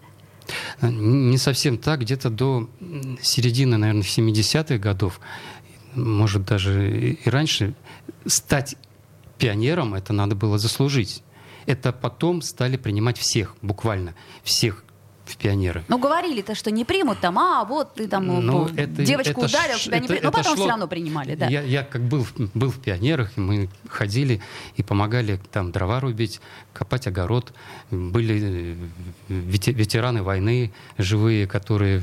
Не 0.81 1.39
совсем 1.39 1.79
так. 1.79 2.01
Где-то 2.01 2.31
до 2.31 2.69
середины, 3.23 3.77
наверное, 3.77 4.03
70-х 4.03 4.79
годов, 4.79 5.21
может, 5.95 6.45
даже 6.45 7.13
и 7.13 7.29
раньше, 7.29 7.75
стать 8.27 8.77
пионером 9.39 9.95
это 9.95 10.13
надо 10.13 10.35
было 10.35 10.59
заслужить. 10.59 11.23
Это 11.67 11.93
потом 11.93 12.43
стали 12.43 12.77
принимать 12.77 13.19
всех, 13.19 13.57
буквально 13.63 14.15
всех 14.43 14.85
в 15.25 15.37
пионеры. 15.37 15.85
Ну, 15.89 15.99
говорили-то, 15.99 16.55
что 16.55 16.71
не 16.71 16.85
примут 16.85 17.21
там, 17.21 17.39
а 17.39 17.65
вот 17.65 17.95
ты 17.95 18.09
там 18.09 18.27
Ну, 18.27 18.41
ну, 18.41 18.69
это- 18.77 19.05
девочку 19.05 19.43
это 19.43 19.47
ударил, 19.47 19.77
ш- 19.77 19.85
тебя 19.85 19.99
не 19.99 20.05
это- 20.07 20.15
примут. 20.15 20.23
Но 20.25 20.29
это 20.31 20.39
потом 20.39 20.53
шло- 20.55 20.63
все 20.63 20.69
равно 20.71 20.89
принимали, 20.89 21.35
да. 21.37 21.47
Я, 21.47 21.63
я 21.63 21.85
как 21.85 22.03
был, 22.03 22.25
в- 22.25 22.35
был 22.55 22.71
в 22.71 22.79
пионерах, 22.81 23.31
и 23.37 23.41
мы 23.41 23.69
ходили 23.89 24.41
и 24.77 24.83
помогали 24.83 25.39
там 25.53 25.71
дрова 25.71 26.01
рубить, 26.01 26.41
копать 26.73 27.07
огород. 27.07 27.53
Были 27.91 28.41
э, 28.43 28.77
вете- 29.29 29.73
ветераны 29.73 30.23
войны 30.25 30.73
живые, 30.99 31.47
которые 31.47 32.03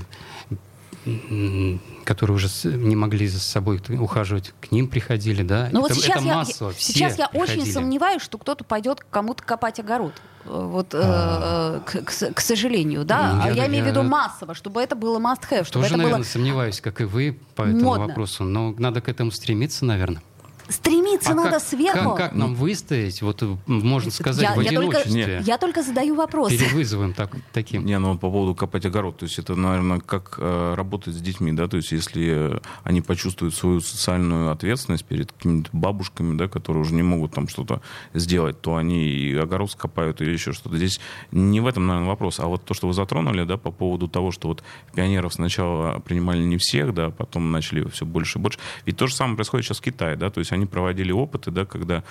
которые 2.09 2.35
уже 2.37 2.49
не 2.63 2.95
могли 2.95 3.27
за 3.27 3.39
собой 3.39 3.79
ухаживать, 3.99 4.51
к 4.59 4.71
ним 4.71 4.87
приходили, 4.87 5.43
да. 5.43 5.69
Ну 5.71 5.81
вот 5.81 5.93
сейчас, 5.93 6.17
это 6.17 6.25
я, 6.25 6.35
массово, 6.35 6.71
все 6.73 6.91
сейчас 6.93 7.19
я 7.19 7.27
очень 7.33 7.71
сомневаюсь, 7.71 8.23
что 8.23 8.39
кто-то 8.39 8.63
пойдет 8.63 9.01
к 9.01 9.09
кому-то 9.11 9.43
копать 9.43 9.79
огород. 9.79 10.13
Э, 10.45 10.49
Вот, 10.49 10.87
э, 10.93 11.79
к, 11.85 12.01
к 12.05 12.11
с- 12.11 12.33
к 12.33 12.39
сожалению, 12.41 13.05
да. 13.05 13.33
Ну, 13.35 13.41
А 13.43 13.47
я- 13.49 13.53
я, 13.53 13.67
имею 13.67 13.83
в 13.83 13.87
виду 13.87 14.01
я- 14.01 14.07
массово, 14.07 14.55
чтобы 14.55 14.81
это 14.81 14.95
было 14.95 15.19
must-have, 15.19 15.69
Тоже, 15.69 15.85
это 15.87 15.97
наверное, 15.97 16.17
было 16.17 16.23
сомневаюсь, 16.25 16.81
как 16.81 16.99
и 17.01 17.03
вы 17.03 17.37
по 17.55 17.61
этому 17.61 17.81
модно. 17.83 18.07
вопросу. 18.07 18.43
Но 18.43 18.73
надо 18.79 19.01
к 19.01 19.07
этому 19.09 19.29
стремиться, 19.31 19.85
наверное. 19.85 20.23
Стремиться 20.69 21.31
А 21.31 21.35
надо 21.35 21.51
как, 21.51 21.63
сверху. 21.63 22.09
Как, 22.09 22.17
как 22.17 22.35
нам 22.35 22.55
выстоять, 22.55 23.21
вот 23.21 23.41
э, 23.43 23.57
можно 23.67 24.11
сказать, 24.11 24.43
я, 24.43 24.55
в 24.55 24.61
я 24.61 24.71
только, 24.71 24.99
одиночестве, 24.99 25.43
я 25.45 25.57
только 25.57 25.83
задаю 25.83 26.15
вопрос. 26.15 26.51
перед 26.51 26.71
вызовом 26.71 27.13
так- 27.13 27.35
таким? 27.51 27.85
Не, 27.85 27.97
ну 27.99 28.17
по 28.17 28.29
поводу 28.29 28.55
копать 28.55 28.85
огород, 28.85 29.17
то 29.17 29.25
есть 29.25 29.39
это, 29.39 29.55
наверное, 29.55 29.99
как 29.99 30.35
э, 30.37 30.73
работать 30.75 31.15
с 31.15 31.21
детьми, 31.21 31.51
да, 31.51 31.67
то 31.67 31.77
есть 31.77 31.91
если 31.91 32.55
э, 32.55 32.59
они 32.83 33.01
почувствуют 33.01 33.55
свою 33.55 33.81
социальную 33.81 34.51
ответственность 34.51 35.05
перед 35.05 35.31
какими-то 35.31 35.69
бабушками, 35.73 36.37
да, 36.37 36.47
которые 36.47 36.81
уже 36.81 36.93
не 36.93 37.03
могут 37.03 37.33
там 37.33 37.47
что-то 37.47 37.81
сделать, 38.13 38.61
то 38.61 38.75
они 38.75 39.07
и 39.07 39.35
огород 39.35 39.71
скопают 39.71 40.21
или 40.21 40.31
еще 40.31 40.53
что-то. 40.53 40.77
Здесь 40.77 40.99
не 41.31 41.59
в 41.59 41.67
этом, 41.67 41.87
наверное, 41.87 42.09
вопрос, 42.09 42.39
а 42.39 42.45
вот 42.45 42.63
то, 42.63 42.73
что 42.73 42.87
вы 42.87 42.93
затронули, 42.93 43.43
да, 43.43 43.57
по 43.57 43.71
поводу 43.71 44.07
того, 44.07 44.31
что 44.31 44.47
вот 44.47 44.63
пионеров 44.93 45.33
сначала 45.33 45.99
принимали 45.99 46.43
не 46.43 46.57
всех, 46.57 46.93
да, 46.93 47.09
потом 47.09 47.51
начали 47.51 47.87
все 47.89 48.05
больше 48.05 48.37
и 48.37 48.41
больше. 48.41 48.59
Ведь 48.85 48.97
то 48.97 49.07
же 49.07 49.15
самое 49.15 49.35
происходит 49.35 49.65
сейчас 49.65 49.79
в 49.79 49.81
Китае, 49.81 50.15
да, 50.15 50.29
то 50.29 50.39
есть 50.39 50.51
они 50.51 50.58
проводили 50.65 51.11
опыты, 51.11 51.51
да, 51.51 51.65
когда 51.65 52.03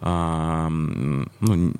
а, 0.00 0.68
ну, 0.68 1.72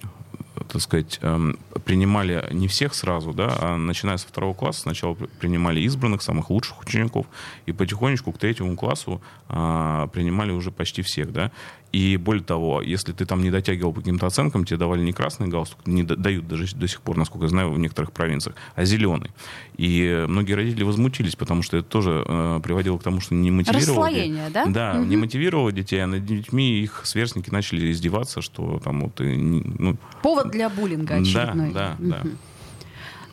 так 0.69 0.81
сказать, 0.81 1.19
эм, 1.23 1.59
принимали 1.85 2.47
не 2.53 2.69
всех 2.69 2.95
сразу, 2.95 3.33
да, 3.33 3.57
а 3.61 3.77
начиная 3.77 4.17
со 4.17 4.29
второго 4.29 4.55
класса 4.55 4.83
сначала 4.83 5.15
при- 5.15 5.27
принимали 5.27 5.81
избранных, 5.81 6.23
самых 6.23 6.51
лучших 6.51 6.81
учеников, 6.81 7.27
и 7.67 7.73
потихонечку 7.73 8.33
к 8.33 8.39
третьему 8.39 8.77
классу 8.77 9.21
а, 9.49 10.07
принимали 10.09 10.53
уже 10.53 10.71
почти 10.71 11.03
всех, 11.03 11.33
да. 11.33 11.51
И 11.95 12.17
более 12.17 12.43
того, 12.43 12.83
если 12.83 13.13
ты 13.13 13.25
там 13.25 13.41
не 13.41 13.53
дотягивал 13.53 13.93
по 13.93 14.01
каким-то 14.01 14.27
оценкам, 14.27 14.65
тебе 14.65 14.79
давали 14.79 15.01
не 15.03 15.13
красный 15.13 15.47
галстук, 15.47 15.87
не 15.87 16.03
да- 16.03 16.17
дают 16.17 16.49
даже 16.49 16.75
до 16.75 16.89
сих 16.89 17.01
пор, 17.01 17.17
насколько 17.17 17.45
я 17.45 17.51
знаю, 17.51 17.71
в 17.71 17.79
некоторых 17.79 18.11
провинциях, 18.11 18.57
а 18.75 18.85
зеленый. 18.85 19.31
И 19.77 20.25
многие 20.27 20.55
родители 20.55 20.83
возмутились, 20.83 21.37
потому 21.37 21.63
что 21.63 21.77
это 21.77 21.89
тоже 21.89 22.25
э, 22.27 22.61
приводило 22.65 22.99
к 22.99 23.05
тому, 23.05 23.21
что 23.21 23.37
не 23.37 23.53
мотивировало. 23.53 24.07
Расслоение, 24.07 24.51
да? 24.51 24.67
Да, 24.67 24.97
не 24.97 25.17
мотивировало 25.17 25.71
детей, 25.71 26.03
а 26.03 26.09
над 26.09 26.27
детьми 26.27 26.81
их 26.81 27.03
сверстники 27.05 27.51
начали 27.51 27.93
издеваться, 27.93 28.43
что 28.43 28.81
там 28.83 29.03
вот, 29.03 29.21
и 29.21 29.37
ну, 29.37 29.97
Повод 30.21 30.51
для 30.51 30.69
буллинга 30.71 31.15
очередной. 31.15 31.73
да, 31.73 31.95
да, 32.01 32.23
да. 32.25 32.31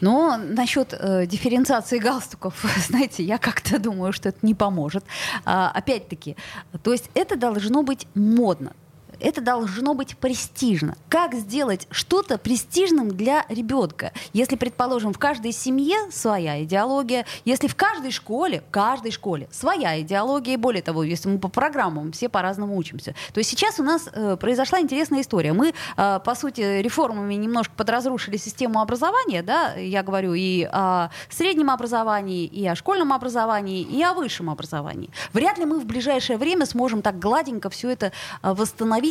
Но 0.02 0.38
насчет 0.38 0.94
э, 0.94 1.26
дифференциации 1.26 2.00
галстуков, 2.00 2.66
знаете, 2.88 3.24
я 3.24 3.38
как-то 3.38 3.80
думаю, 3.80 4.12
что 4.14 4.30
это 4.30 4.40
не 4.42 4.56
поможет. 4.56 5.06
А, 5.46 5.72
опять-таки, 5.72 6.36
то 6.84 6.92
есть 6.92 7.10
это 7.14 7.38
должно 7.38 7.84
быть 7.84 8.08
модно. 8.16 8.74
Это 9.22 9.40
должно 9.40 9.94
быть 9.94 10.18
престижно. 10.18 10.98
Как 11.10 11.36
сделать 11.36 11.88
что-то 11.92 12.38
престижным 12.38 13.10
для 13.10 13.46
ребенка? 13.50 14.12
Если, 14.34 14.56
предположим, 14.56 15.14
в 15.14 15.20
каждой 15.20 15.52
семье 15.52 15.98
своя 16.12 16.64
идеология, 16.64 17.26
если 17.46 17.68
в 17.68 17.76
каждой 17.76 18.12
школе, 18.12 18.64
в 18.68 18.72
каждой 18.72 19.12
школе 19.12 19.48
своя 19.52 20.02
идеология, 20.02 20.56
и 20.56 20.58
более 20.58 20.82
того, 20.82 21.04
если 21.04 21.30
мы 21.30 21.38
по 21.38 21.50
программам 21.50 22.12
все 22.12 22.30
по-разному 22.30 22.76
учимся, 22.76 23.14
то 23.34 23.38
есть 23.38 23.50
сейчас 23.50 23.80
у 23.80 23.84
нас 23.84 24.10
э, 24.12 24.38
произошла 24.38 24.80
интересная 24.80 25.22
история. 25.22 25.54
Мы, 25.54 25.74
э, 25.98 26.20
по 26.26 26.36
сути, 26.36 26.82
реформами 26.82 27.36
немножко 27.36 27.74
подразрушили 27.76 28.38
систему 28.38 28.82
образования, 28.82 29.44
да, 29.44 29.76
я 29.76 30.02
говорю 30.02 30.34
и 30.34 30.64
о 30.64 31.10
среднем 31.30 31.70
образовании, 31.70 32.46
и 32.46 32.66
о 32.68 32.76
школьном 32.76 33.14
образовании, 33.14 33.82
и 33.82 34.02
о 34.02 34.14
высшем 34.14 34.50
образовании. 34.50 35.12
Вряд 35.34 35.60
ли 35.60 35.66
мы 35.66 35.80
в 35.80 35.86
ближайшее 35.86 36.38
время 36.38 36.66
сможем 36.66 37.04
так 37.04 37.20
гладенько 37.20 37.70
все 37.70 37.90
это 37.92 38.12
э, 38.42 38.54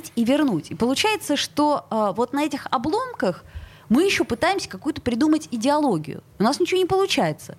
восстановить 0.01 0.13
и 0.17 0.25
вернуть. 0.25 0.71
И 0.71 0.75
получается, 0.75 1.37
что 1.37 1.87
э, 1.91 2.13
вот 2.17 2.33
на 2.33 2.45
этих 2.45 2.67
обломках 2.71 3.45
мы 3.89 4.05
еще 4.05 4.25
пытаемся 4.25 4.69
какую-то 4.69 5.01
придумать 5.01 5.49
идеологию. 5.51 6.23
У 6.39 6.43
нас 6.43 6.61
ничего 6.61 6.79
не 6.81 6.87
получается. 6.87 7.57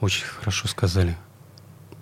Очень 0.00 0.24
хорошо 0.26 0.68
сказали. 0.68 1.16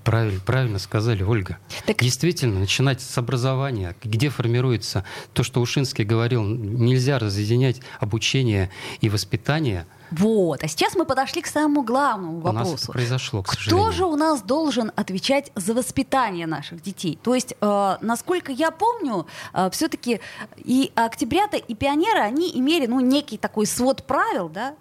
Правильно, 0.04 0.40
правильно 0.40 0.78
сказали, 0.78 1.22
Ольга. 1.22 1.58
Так- 1.86 1.98
Действительно, 2.02 2.60
начинать 2.60 3.00
с 3.02 3.18
образования, 3.18 3.94
где 4.02 4.30
формируется 4.30 5.04
то, 5.34 5.42
что 5.42 5.60
Ушинский 5.60 6.04
говорил, 6.04 6.42
нельзя 6.44 7.18
разъединять 7.18 7.80
обучение 8.00 8.70
и 9.02 9.10
воспитание. 9.10 9.86
Вот. 10.10 10.64
А 10.64 10.68
сейчас 10.68 10.94
мы 10.94 11.04
подошли 11.04 11.42
к 11.42 11.46
самому 11.46 11.82
главному 11.82 12.38
У 12.38 12.52
нас 12.52 12.66
вопросу. 12.68 12.92
произошло, 12.92 13.42
к 13.42 13.48
Кто 13.48 13.56
сожалению. 13.56 13.92
же 13.92 14.04
у 14.06 14.16
нас 14.16 14.42
должен 14.42 14.92
отвечать 14.96 15.50
за 15.54 15.74
воспитание 15.74 16.46
наших 16.46 16.82
детей? 16.82 17.18
То 17.22 17.34
есть, 17.34 17.54
э, 17.60 17.96
насколько 18.00 18.52
я 18.52 18.70
помню, 18.70 19.26
все-таки 19.70 20.20
и 20.56 20.92
октябрята, 20.94 21.56
и 21.56 21.74
пионеры, 21.74 22.20
они 22.20 22.50
имели 22.54 22.86
ну, 22.86 23.00
некий 23.00 23.38
такой 23.38 23.66
свод 23.66 24.04
правил, 24.04 24.48
да, 24.48 24.74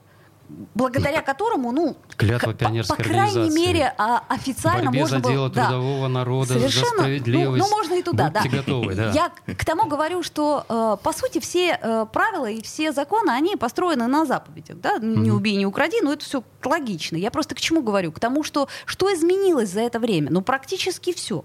благодаря 0.75 1.21
которому, 1.21 1.71
ну, 1.71 1.97
Клятва 2.15 2.53
по- 2.53 2.95
по, 2.95 2.95
крайней 2.95 3.49
мере, 3.49 3.93
а, 3.97 4.23
официально 4.29 4.85
борьбе 4.85 4.99
можно 4.99 5.17
за 5.17 5.23
было... 5.23 5.33
дело 5.33 5.49
да. 5.49 5.67
трудового 5.67 6.07
народа, 6.07 6.53
Совершенно, 6.53 6.85
за 6.85 6.95
справедливость. 6.95 7.63
Ну, 7.63 7.69
ну, 7.69 7.75
можно 7.75 7.93
и 7.95 8.03
туда, 8.03 8.29
Будьте 8.29 8.49
да. 8.49 8.57
готовы, 8.57 8.95
да. 8.95 9.11
Я 9.11 9.31
к 9.53 9.65
тому 9.65 9.85
говорю, 9.85 10.23
что, 10.23 10.65
э, 10.67 10.97
по 11.03 11.13
сути, 11.13 11.39
все 11.39 11.77
э, 11.81 12.05
правила 12.11 12.49
и 12.49 12.61
все 12.61 12.91
законы, 12.91 13.31
они 13.31 13.55
построены 13.55 14.07
на 14.07 14.25
заповедях, 14.25 14.77
да, 14.77 14.97
не 14.99 15.31
убей, 15.31 15.55
не 15.55 15.65
укради, 15.65 16.01
но 16.01 16.13
это 16.13 16.23
все 16.23 16.43
логично. 16.63 17.17
Я 17.17 17.31
просто 17.31 17.55
к 17.55 17.59
чему 17.59 17.81
говорю? 17.81 18.11
К 18.11 18.19
тому, 18.19 18.43
что 18.43 18.67
что 18.85 19.13
изменилось 19.13 19.69
за 19.69 19.81
это 19.81 19.99
время? 19.99 20.29
Ну, 20.31 20.41
практически 20.41 21.13
все. 21.13 21.43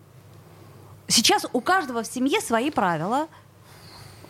Сейчас 1.09 1.47
у 1.53 1.61
каждого 1.61 2.03
в 2.03 2.07
семье 2.07 2.41
свои 2.41 2.71
правила, 2.71 3.29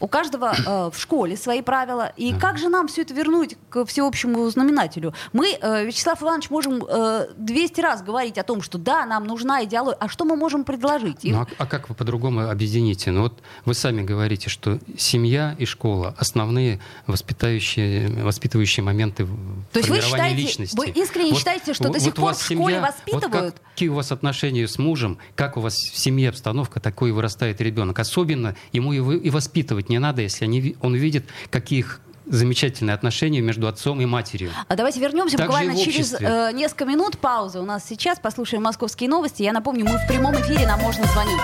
у 0.02 0.08
каждого 0.08 0.52
э, 0.52 0.90
в 0.92 0.98
школе 1.00 1.36
свои 1.36 1.62
правила. 1.62 2.12
И 2.16 2.34
как 2.34 2.58
же 2.58 2.68
нам 2.68 2.88
все 2.88 3.02
это 3.02 3.14
вернуть 3.14 3.56
к 3.70 3.84
всеобщему 3.86 4.50
знаменателю? 4.50 5.14
Мы, 5.32 5.56
э, 5.60 5.84
Вячеслав 5.86 6.20
Иванович, 6.22 6.50
можем 6.50 6.84
э, 6.86 7.28
200 7.36 7.80
раз 7.80 8.02
говорить 8.02 8.36
о 8.36 8.42
том, 8.42 8.62
что 8.62 8.78
да, 8.78 9.06
нам 9.06 9.24
нужна 9.24 9.62
идеология. 9.64 9.96
А 10.00 10.08
что 10.08 10.24
мы 10.24 10.34
можем 10.34 10.64
предложить? 10.64 11.20
Ну, 11.22 11.42
а, 11.42 11.46
а 11.56 11.66
как 11.66 11.88
вы 11.88 11.94
по-другому 11.94 12.50
объедините? 12.50 13.12
Ну 13.12 13.22
вот 13.22 13.40
вы 13.64 13.74
сами 13.74 14.02
говорите, 14.02 14.50
что 14.50 14.80
семья 14.98 15.54
и 15.58 15.64
школа 15.66 16.14
основные 16.18 16.80
воспитающие, 17.06 18.08
воспитывающие 18.24 18.82
моменты 18.82 19.26
То 19.72 19.78
есть 19.78 19.88
вы 19.88 20.00
считаете- 20.00 20.36
личности. 20.36 20.76
вы 20.76 20.88
искренне 20.88 21.34
считаете, 21.34 21.74
что 21.74 21.88
до 21.90 22.00
сих 22.00 22.14
у 22.14 22.16
пор 22.22 22.34
в 22.34 22.42
школе 22.42 22.58
семья, 22.76 22.80
воспитывают? 22.80 23.54
Вот 23.54 23.62
какие 23.72 23.88
у 23.88 23.94
вас 23.94 24.10
отношения 24.12 24.66
с 24.66 24.78
мужем? 24.78 25.18
Как 25.36 25.56
у 25.56 25.60
вас 25.60 25.74
в 25.74 25.96
семье 25.96 26.30
обстановка, 26.30 26.80
такой 26.80 27.12
вырастает 27.12 27.60
ребенок? 27.60 27.98
Особенно 28.00 28.56
ему 28.72 28.92
и, 28.92 28.98
вы- 29.00 29.18
и 29.18 29.30
воспитывать 29.30 29.88
не 29.92 29.98
надо, 29.98 30.22
если 30.22 30.44
они, 30.44 30.76
он 30.80 30.94
видит, 30.94 31.24
каких 31.50 32.00
замечательные 32.26 32.94
отношения 32.94 33.40
между 33.40 33.68
отцом 33.68 34.00
и 34.00 34.06
матерью. 34.06 34.50
А 34.68 34.76
давайте 34.76 35.00
вернемся 35.00 35.36
Так 35.36 35.46
же 35.46 35.48
буквально 35.48 35.76
через 35.76 36.14
э, 36.14 36.50
несколько 36.54 36.84
минут. 36.86 37.18
Пауза 37.18 37.60
у 37.60 37.64
нас 37.64 37.84
сейчас. 37.86 38.18
Послушаем 38.18 38.62
московские 38.62 39.10
новости. 39.10 39.42
Я 39.42 39.52
напомню, 39.52 39.84
мы 39.84 39.98
в 39.98 40.08
прямом 40.08 40.34
эфире, 40.40 40.66
нам 40.66 40.80
можно 40.80 41.04
звонить. 41.06 41.40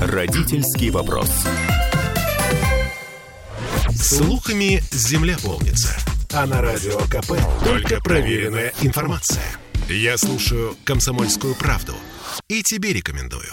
Родительский 0.00 0.90
вопрос. 0.90 1.30
Слухами 3.90 4.82
земля 4.90 5.36
полнится. 5.42 5.96
А 6.32 6.46
на 6.46 6.60
радио 6.62 6.98
КП 7.10 7.32
только 7.64 8.00
проверенная 8.00 8.72
информация. 8.82 9.44
Я 9.88 10.16
слушаю 10.16 10.76
«Комсомольскую 10.84 11.54
правду» 11.54 11.94
и 12.48 12.62
тебе 12.62 12.92
рекомендую. 12.92 13.52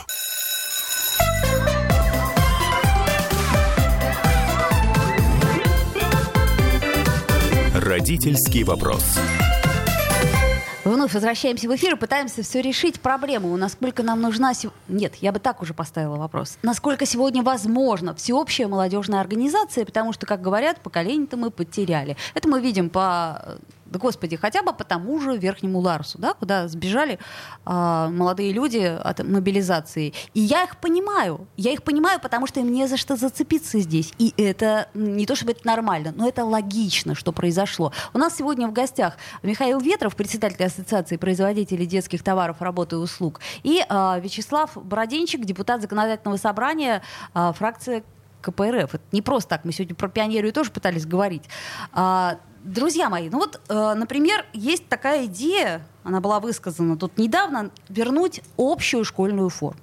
Родительский 7.99 8.63
вопрос. 8.63 9.19
Вновь 10.85 11.13
возвращаемся 11.13 11.67
в 11.67 11.75
эфир 11.75 11.97
пытаемся 11.97 12.43
все 12.43 12.61
решить 12.61 13.01
проблему. 13.01 13.57
Насколько 13.57 14.03
нам 14.03 14.21
нужна... 14.21 14.53
Нет, 14.87 15.15
я 15.15 15.33
бы 15.33 15.39
так 15.39 15.61
уже 15.61 15.73
поставила 15.73 16.15
вопрос. 16.15 16.57
Насколько 16.63 17.05
сегодня 17.05 17.43
возможно 17.43 18.15
всеобщая 18.15 18.67
молодежная 18.67 19.19
организация, 19.19 19.83
потому 19.85 20.13
что, 20.13 20.25
как 20.25 20.41
говорят, 20.41 20.79
поколение-то 20.79 21.35
мы 21.35 21.51
потеряли. 21.51 22.15
Это 22.35 22.47
мы 22.47 22.61
видим 22.61 22.89
по 22.89 23.41
э, 23.43 23.57
Да 23.89 23.99
господи, 23.99 24.35
хотя 24.35 24.61
бы 24.61 24.71
по 24.73 24.83
тому 24.83 25.19
же 25.19 25.37
Верхнему 25.37 25.79
Ларсу, 25.79 26.17
да, 26.19 26.33
куда 26.33 26.67
сбежали 26.67 27.19
а, 27.65 28.09
молодые 28.09 28.51
люди 28.53 28.77
от 28.77 29.23
мобилизации. 29.23 30.13
И 30.33 30.41
я 30.41 30.63
их 30.63 30.77
понимаю. 30.77 31.47
Я 31.57 31.71
их 31.71 31.83
понимаю, 31.83 32.19
потому 32.19 32.45
что 32.47 32.59
им 32.59 32.71
не 32.71 32.87
за 32.87 32.97
что 32.97 33.15
зацепиться 33.15 33.79
здесь. 33.79 34.13
И 34.19 34.33
это 34.37 34.89
не 34.93 35.25
то 35.25 35.35
чтобы 35.35 35.51
это 35.53 35.65
нормально, 35.65 36.13
но 36.15 36.27
это 36.27 36.45
логично, 36.45 37.15
что 37.15 37.31
произошло. 37.31 37.91
У 38.13 38.17
нас 38.17 38.37
сегодня 38.37 38.67
в 38.67 38.73
гостях 38.73 39.17
Михаил 39.41 39.79
Ветров, 39.79 40.15
председатель 40.15 40.63
Ассоциации 40.63 41.17
производителей 41.17 41.85
детских 41.85 42.23
товаров, 42.23 42.61
работы 42.61 42.95
и 42.95 42.99
услуг, 42.99 43.39
и 43.63 43.83
а, 43.89 44.19
Вячеслав 44.19 44.71
Бородинчик, 44.75 45.45
депутат 45.45 45.81
законодательного 45.81 46.37
собрания, 46.37 47.01
а, 47.33 47.53
фракция 47.53 48.03
КПРФ. 48.41 48.95
Это 48.95 49.03
не 49.11 49.21
просто 49.21 49.49
так. 49.49 49.65
Мы 49.65 49.71
сегодня 49.71 49.95
про 49.95 50.09
пионерию 50.09 50.53
тоже 50.53 50.71
пытались 50.71 51.05
говорить. 51.05 51.43
А, 51.91 52.39
друзья 52.63 53.09
мои, 53.09 53.29
ну 53.29 53.39
вот, 53.39 53.59
э, 53.67 53.93
например, 53.95 54.45
есть 54.53 54.87
такая 54.87 55.25
идея, 55.25 55.85
она 56.03 56.19
была 56.19 56.39
высказана 56.39 56.97
тут 56.97 57.17
недавно, 57.17 57.71
вернуть 57.87 58.41
общую 58.57 59.05
школьную 59.05 59.49
форму. 59.49 59.81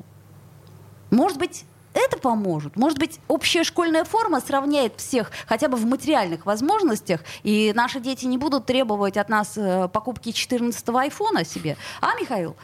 Может 1.11 1.39
быть, 1.39 1.65
это 1.95 2.19
поможет. 2.19 2.77
Может 2.77 2.99
быть, 2.99 3.21
общая 3.27 3.65
школьная 3.65 4.05
форма 4.05 4.41
сравняет 4.41 4.95
всех 4.99 5.31
хотя 5.47 5.69
бы 5.69 5.77
в 5.77 5.87
материальных 5.87 6.45
возможностях, 6.45 7.23
и 7.43 7.73
наши 7.75 8.01
дети 8.01 8.27
не 8.27 8.37
будут 8.37 8.67
требовать 8.67 9.17
от 9.17 9.29
нас 9.29 9.55
э, 9.57 9.89
покупки 9.89 10.29
14-го 10.29 10.99
айфона 10.99 11.45
себе. 11.45 11.77
А, 12.01 12.15
Михаил? 12.21 12.57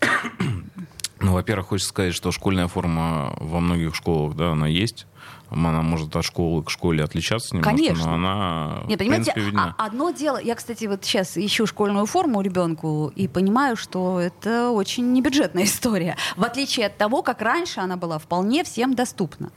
Ну, 1.20 1.32
во-первых, 1.34 1.68
хочется 1.68 1.90
сказать, 1.90 2.14
что 2.14 2.32
школьная 2.32 2.66
форма 2.66 3.34
во 3.38 3.60
многих 3.60 3.94
школах, 3.94 4.34
да, 4.36 4.52
она 4.52 4.66
есть. 4.66 5.06
Она 5.50 5.82
может 5.82 6.14
от 6.14 6.24
школы 6.24 6.62
к 6.62 6.70
школе 6.70 7.02
отличаться 7.02 7.56
немножко, 7.56 7.76
Конечно. 7.76 8.06
но 8.06 8.14
она, 8.14 8.82
Нет, 8.86 8.98
понимаете, 9.00 9.32
принципе, 9.32 9.40
видна. 9.40 9.74
а- 9.76 9.86
одно 9.86 10.10
дело, 10.12 10.40
я, 10.40 10.54
кстати, 10.54 10.84
вот 10.86 11.04
сейчас 11.04 11.36
ищу 11.36 11.66
школьную 11.66 12.06
форму 12.06 12.40
ребенку 12.40 13.12
и 13.16 13.26
понимаю, 13.26 13.76
что 13.76 14.20
это 14.20 14.70
очень 14.70 15.12
небюджетная 15.12 15.64
история, 15.64 16.16
в 16.36 16.44
отличие 16.44 16.86
от 16.86 16.96
того, 16.96 17.22
как 17.22 17.42
раньше 17.42 17.80
она 17.80 17.96
была 17.96 18.18
вполне 18.18 18.62
всем 18.64 18.94
доступна. 18.94 19.50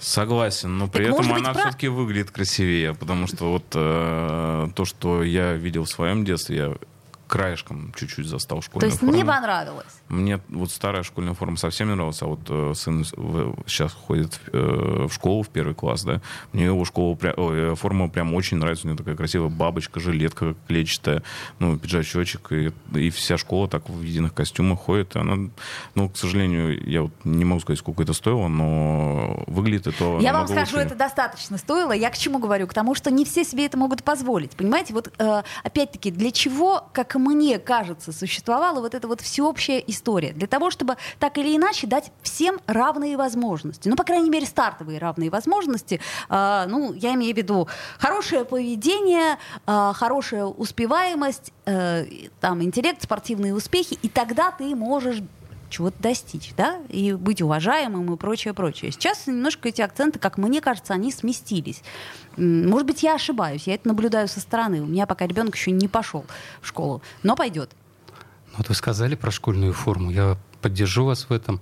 Согласен, 0.00 0.78
но 0.78 0.86
при 0.88 1.04
Так, 1.06 1.14
этом 1.14 1.28
быть, 1.28 1.36
она 1.42 1.52
прав- 1.54 1.66
все-таки 1.68 1.88
выглядит 1.88 2.30
красивее, 2.30 2.94
потому 2.94 3.26
что 3.26 3.52
вот 3.52 3.64
э, 3.74 4.68
то, 4.74 4.84
что 4.84 5.22
я 5.24 5.54
видел 5.54 5.84
в 5.84 5.88
своем 5.90 6.24
детстве, 6.24 6.56
я 6.56 6.74
краешком 7.28 7.92
чуть-чуть 7.96 8.26
застал 8.26 8.58
То 8.58 8.64
школьную 8.64 8.88
есть 8.90 9.00
форму. 9.00 9.14
не 9.14 9.24
понравилось. 9.24 9.86
Мне 10.08 10.40
вот 10.48 10.70
старая 10.70 11.02
школьная 11.02 11.34
форма 11.34 11.56
совсем 11.56 11.88
не 11.88 11.94
нравилась, 11.94 12.20
а 12.22 12.26
вот 12.26 12.40
э, 12.48 12.72
сын 12.74 13.04
в- 13.16 13.54
сейчас 13.66 13.92
ходит 13.92 14.34
в, 14.34 14.48
э, 14.54 15.06
в 15.08 15.12
школу 15.12 15.42
в 15.42 15.48
первый 15.50 15.74
класс, 15.74 16.02
да, 16.04 16.20
мне 16.52 16.64
его 16.64 16.84
школа, 16.84 17.14
пря- 17.14 17.34
ой, 17.36 17.72
э, 17.72 17.74
форма 17.74 18.08
прям 18.08 18.34
очень 18.34 18.56
нравится, 18.56 18.86
у 18.86 18.88
нее 18.90 18.96
такая 18.98 19.14
красивая 19.16 19.48
бабочка, 19.50 20.00
жилетка 20.00 20.54
клетчатая, 20.66 21.22
ну, 21.58 21.78
пиджачочек, 21.78 22.50
и, 22.52 22.72
и 22.94 23.10
вся 23.10 23.36
школа 23.38 23.68
так 23.68 23.88
в 23.88 24.02
единых 24.02 24.32
костюмах 24.34 24.78
ходит, 24.80 25.14
и 25.14 25.18
она, 25.18 25.50
ну, 25.94 26.08
к 26.08 26.16
сожалению, 26.16 26.82
я 26.88 27.02
вот 27.02 27.12
не 27.24 27.44
могу 27.44 27.60
сказать, 27.60 27.78
сколько 27.78 28.02
это 28.02 28.14
стоило, 28.14 28.48
но 28.48 29.44
выглядит 29.46 29.86
это 29.86 30.18
Я 30.20 30.32
вам 30.32 30.46
скажу, 30.48 30.76
лучше. 30.76 30.86
это 30.86 30.94
достаточно 30.94 31.58
стоило. 31.58 31.92
Я 31.92 32.10
к 32.10 32.16
чему 32.18 32.38
говорю? 32.38 32.66
К 32.66 32.74
тому, 32.74 32.94
что 32.94 33.10
не 33.10 33.24
все 33.24 33.44
себе 33.44 33.66
это 33.66 33.76
могут 33.76 34.02
позволить. 34.02 34.52
Понимаете, 34.52 34.94
вот 34.94 35.12
э, 35.18 35.42
опять-таки, 35.64 36.10
для 36.10 36.30
чего, 36.30 36.88
как 36.92 37.14
мне 37.18 37.58
кажется, 37.58 38.12
существовала 38.12 38.80
вот 38.80 38.94
эта 38.94 39.08
вот 39.08 39.20
всеобщая 39.20 39.78
история? 39.86 40.32
Для 40.32 40.46
того, 40.46 40.70
чтобы 40.70 40.96
так 41.18 41.38
или 41.38 41.56
иначе 41.56 41.86
дать 41.86 42.12
всем 42.22 42.60
равные 42.66 43.16
возможности. 43.16 43.88
Ну, 43.88 43.96
по 43.96 44.04
крайней 44.04 44.30
мере, 44.30 44.46
стартовые 44.46 44.98
равные 44.98 45.30
возможности. 45.30 46.00
Э, 46.28 46.64
ну, 46.66 46.92
я 46.92 47.14
имею 47.14 47.34
в 47.34 47.36
виду 47.36 47.68
хорошее 47.98 48.44
поведение, 48.44 49.38
э, 49.66 49.92
хорошая 49.94 50.44
успеваемость, 50.44 51.52
э, 51.66 52.06
там, 52.40 52.62
интеллект, 52.62 53.02
спортивные 53.02 53.54
успехи, 53.54 53.98
и 54.00 54.08
тогда 54.08 54.50
ты 54.50 54.74
можешь 54.74 55.22
чего-то 55.70 56.00
достичь, 56.02 56.52
да, 56.56 56.78
и 56.88 57.12
быть 57.12 57.42
уважаемым 57.42 58.12
и 58.12 58.16
прочее, 58.16 58.54
прочее. 58.54 58.90
Сейчас 58.92 59.26
немножко 59.26 59.68
эти 59.68 59.80
акценты, 59.82 60.18
как 60.18 60.38
мне 60.38 60.60
кажется, 60.60 60.94
они 60.94 61.12
сместились. 61.12 61.82
Может 62.36 62.86
быть, 62.86 63.02
я 63.02 63.14
ошибаюсь, 63.14 63.66
я 63.66 63.74
это 63.74 63.88
наблюдаю 63.88 64.28
со 64.28 64.40
стороны. 64.40 64.80
У 64.82 64.86
меня 64.86 65.06
пока 65.06 65.26
ребенок 65.26 65.54
еще 65.56 65.70
не 65.70 65.88
пошел 65.88 66.24
в 66.60 66.66
школу, 66.68 67.02
но 67.22 67.36
пойдет. 67.36 67.70
Ну, 68.52 68.54
Вот 68.58 68.68
вы 68.68 68.74
сказали 68.74 69.14
про 69.14 69.30
школьную 69.30 69.72
форму, 69.72 70.10
я 70.10 70.36
поддержу 70.62 71.04
вас 71.04 71.28
в 71.28 71.32
этом. 71.32 71.60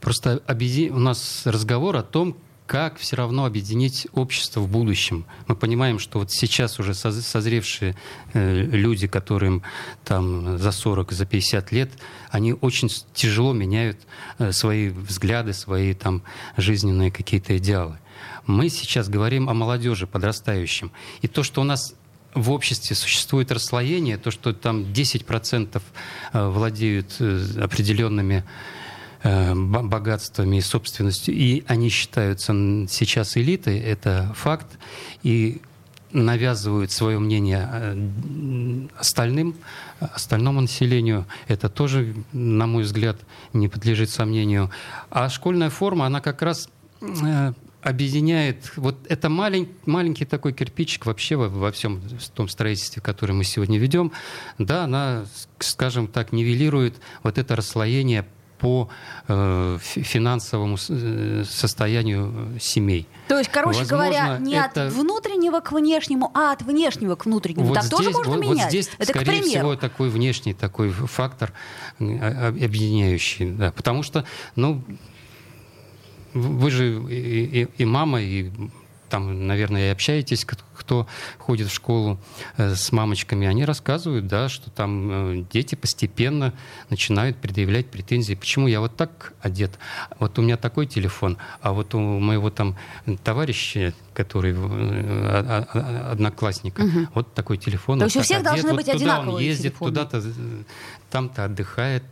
Просто 0.00 0.42
объеди- 0.46 0.90
у 0.90 0.98
нас 0.98 1.42
разговор 1.44 1.96
о 1.96 2.02
том, 2.02 2.36
как 2.70 2.98
все 2.98 3.16
равно 3.16 3.46
объединить 3.46 4.06
общество 4.12 4.60
в 4.60 4.68
будущем. 4.68 5.26
Мы 5.48 5.56
понимаем, 5.56 5.98
что 5.98 6.20
вот 6.20 6.30
сейчас 6.30 6.78
уже 6.78 6.92
соз- 6.92 7.20
созревшие 7.20 7.96
э, 8.32 8.62
люди, 8.62 9.08
которым 9.08 9.64
там 10.04 10.56
за 10.56 10.70
40, 10.70 11.10
за 11.10 11.26
50 11.26 11.72
лет, 11.72 11.90
они 12.30 12.52
очень 12.52 12.88
тяжело 13.12 13.52
меняют 13.52 13.98
э, 14.38 14.52
свои 14.52 14.88
взгляды, 14.88 15.52
свои 15.52 15.94
там 15.94 16.22
жизненные 16.56 17.10
какие-то 17.10 17.58
идеалы. 17.58 17.98
Мы 18.46 18.68
сейчас 18.68 19.08
говорим 19.08 19.50
о 19.50 19.54
молодежи, 19.54 20.06
подрастающем. 20.06 20.92
И 21.22 21.26
то, 21.26 21.42
что 21.42 21.62
у 21.62 21.64
нас 21.64 21.96
в 22.34 22.52
обществе 22.52 22.94
существует 22.94 23.50
расслоение, 23.50 24.16
то, 24.16 24.30
что 24.30 24.52
там 24.52 24.82
10% 24.84 25.82
э, 26.32 26.48
владеют 26.48 27.20
определенными 27.60 28.44
богатствами 29.22 30.56
и 30.56 30.60
собственностью, 30.60 31.34
и 31.34 31.62
они 31.66 31.90
считаются 31.90 32.52
сейчас 32.88 33.36
элитой, 33.36 33.78
это 33.78 34.32
факт, 34.34 34.78
и 35.22 35.60
навязывают 36.12 36.90
свое 36.90 37.18
мнение 37.18 37.68
э, 37.70 38.88
остальным, 38.98 39.54
остальному 40.00 40.60
населению. 40.60 41.26
Это 41.46 41.68
тоже, 41.68 42.14
на 42.32 42.66
мой 42.66 42.82
взгляд, 42.82 43.18
не 43.52 43.68
подлежит 43.68 44.10
сомнению. 44.10 44.70
А 45.10 45.28
школьная 45.28 45.70
форма, 45.70 46.06
она 46.06 46.20
как 46.20 46.42
раз 46.42 46.68
э, 47.00 47.52
объединяет, 47.82 48.72
вот 48.76 48.96
это 49.08 49.28
малень, 49.28 49.68
маленький 49.86 50.24
такой 50.24 50.52
кирпичик 50.52 51.06
вообще 51.06 51.36
во, 51.36 51.48
во 51.48 51.70
всем 51.72 52.02
том 52.34 52.48
строительстве, 52.48 53.00
которое 53.00 53.34
мы 53.34 53.44
сегодня 53.44 53.78
ведем, 53.78 54.12
да, 54.58 54.84
она, 54.84 55.26
скажем 55.60 56.08
так, 56.08 56.32
нивелирует 56.32 56.96
вот 57.22 57.38
это 57.38 57.56
расслоение 57.56 58.26
по 58.60 58.88
э, 59.28 59.78
фи- 59.80 60.02
финансовому 60.02 60.76
э, 60.88 61.44
состоянию 61.48 62.58
семей. 62.60 63.06
То 63.28 63.38
есть, 63.38 63.50
короче 63.50 63.80
Возможно, 63.80 63.96
говоря, 63.96 64.38
не 64.38 64.54
это- 64.54 64.86
от 64.86 64.92
внутреннего 64.92 65.60
к 65.60 65.72
внешнему, 65.72 66.30
а 66.34 66.52
от 66.52 66.62
внешнего 66.62 67.16
к 67.16 67.24
внутреннему. 67.26 67.66
Вот 67.66 67.74
так 67.74 67.84
здесь, 67.84 67.98
тоже 67.98 68.10
можно 68.10 68.32
вот, 68.32 68.44
вот 68.44 68.54
менять. 68.54 68.68
здесь, 68.68 68.90
это 68.98 69.12
скорее 69.12 69.42
всего, 69.42 69.76
такой 69.76 70.10
внешний 70.10 70.52
такой 70.54 70.90
фактор 70.90 71.52
э, 71.98 72.48
объединяющий, 72.64 73.50
да, 73.50 73.72
потому 73.72 74.02
что, 74.02 74.24
ну, 74.56 74.82
вы 76.34 76.70
же 76.70 77.02
и, 77.10 77.62
и- 77.62 77.68
и 77.78 77.84
мама, 77.84 78.20
и 78.20 78.50
там, 79.10 79.46
наверное, 79.46 79.88
и 79.88 79.92
общаетесь, 79.92 80.46
кто 80.46 81.06
ходит 81.38 81.68
в 81.68 81.74
школу 81.74 82.18
э, 82.56 82.74
с 82.74 82.92
мамочками, 82.92 83.46
они 83.46 83.64
рассказывают, 83.64 84.26
да, 84.26 84.48
что 84.48 84.70
там 84.70 85.40
э, 85.40 85.44
дети 85.52 85.74
постепенно 85.74 86.54
начинают 86.88 87.36
предъявлять 87.36 87.88
претензии, 87.90 88.34
почему 88.34 88.68
я 88.68 88.80
вот 88.80 88.96
так 88.96 89.34
одет, 89.42 89.78
вот 90.18 90.38
у 90.38 90.42
меня 90.42 90.56
такой 90.56 90.86
телефон, 90.86 91.36
а 91.60 91.72
вот 91.72 91.94
у 91.94 91.98
моего 91.98 92.50
там 92.50 92.76
товарища, 93.24 93.92
который 94.14 94.52
э, 94.52 94.56
а- 94.56 95.66
а- 95.72 95.78
а- 95.78 96.12
одноклассника, 96.12 96.82
вот 97.14 97.34
такой 97.34 97.58
телефон. 97.58 97.98
То 97.98 98.04
вот 98.04 98.14
есть 98.14 98.16
у 98.16 98.22
всех 98.22 98.42
должны 98.42 98.68
одет, 98.68 98.76
быть 98.76 98.86
вот 98.86 98.98
туда 98.98 99.20
он 99.20 99.38
ездит, 99.38 99.72
телефоны. 99.74 99.90
туда-то, 99.90 100.22
там-то 101.10 101.44
отдыхает. 101.44 102.04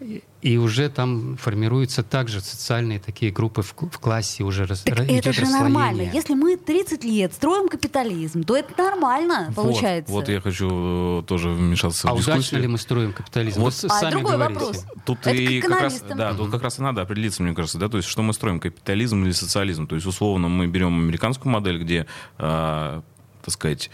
И- 0.00 0.56
уже 0.56 0.88
там 0.88 1.36
формируются 1.36 2.02
также 2.02 2.40
социальные 2.40 2.98
такие 3.00 3.30
группы 3.30 3.60
в, 3.62 3.74
в 3.76 3.98
классе, 3.98 4.42
уже 4.42 4.66
Так 4.66 4.78
ра- 4.86 5.02
это 5.04 5.18
идет 5.18 5.34
же 5.34 5.46
нормально. 5.46 6.02
Если 6.12 6.32
мы 6.34 6.56
30 6.56 7.04
лет 7.04 7.34
строим 7.34 7.68
капитализм, 7.68 8.42
то 8.44 8.56
это 8.56 8.72
нормально 8.82 9.46
Вот, 9.48 9.54
получается. 9.56 10.10
Вот, 10.12 10.28
я 10.30 10.40
хочу 10.40 11.20
э, 11.20 11.22
тоже 11.26 11.50
вмешаться 11.50 12.08
А 12.08 12.12
в 12.12 12.14
удачно 12.14 12.36
дискуссию. 12.36 12.60
ли 12.62 12.68
мы 12.68 12.78
строим 12.78 13.12
капитализм? 13.12 13.60
Вот. 13.60 13.74
А 13.84 13.88
сами 13.88 14.10
другой 14.12 14.32
говорите. 14.32 14.58
вопрос. 14.60 14.86
Тут 15.04 15.18
Это 15.26 15.30
и 15.36 15.60
к 15.60 15.66
как 15.68 15.80
раз, 15.82 16.00
да, 16.16 16.32
тут 16.34 16.50
как 16.50 16.62
раз 16.62 16.78
и 16.78 16.82
надо 16.82 17.02
определиться, 17.02 17.42
мне 17.42 17.54
кажется, 17.54 17.76
да, 17.78 17.88
то 17.88 17.98
есть 17.98 18.08
что 18.08 18.22
мы 18.22 18.32
строим, 18.32 18.60
капитализм 18.60 19.22
или 19.24 19.32
социализм. 19.32 19.86
То 19.86 19.94
есть 19.96 20.06
условно 20.06 20.48
мы 20.48 20.66
берем 20.66 20.98
американскую 20.98 21.52
модель, 21.52 21.78
где, 21.82 22.06
э, 22.38 23.00
так 23.42 23.54
сказать, 23.54 23.90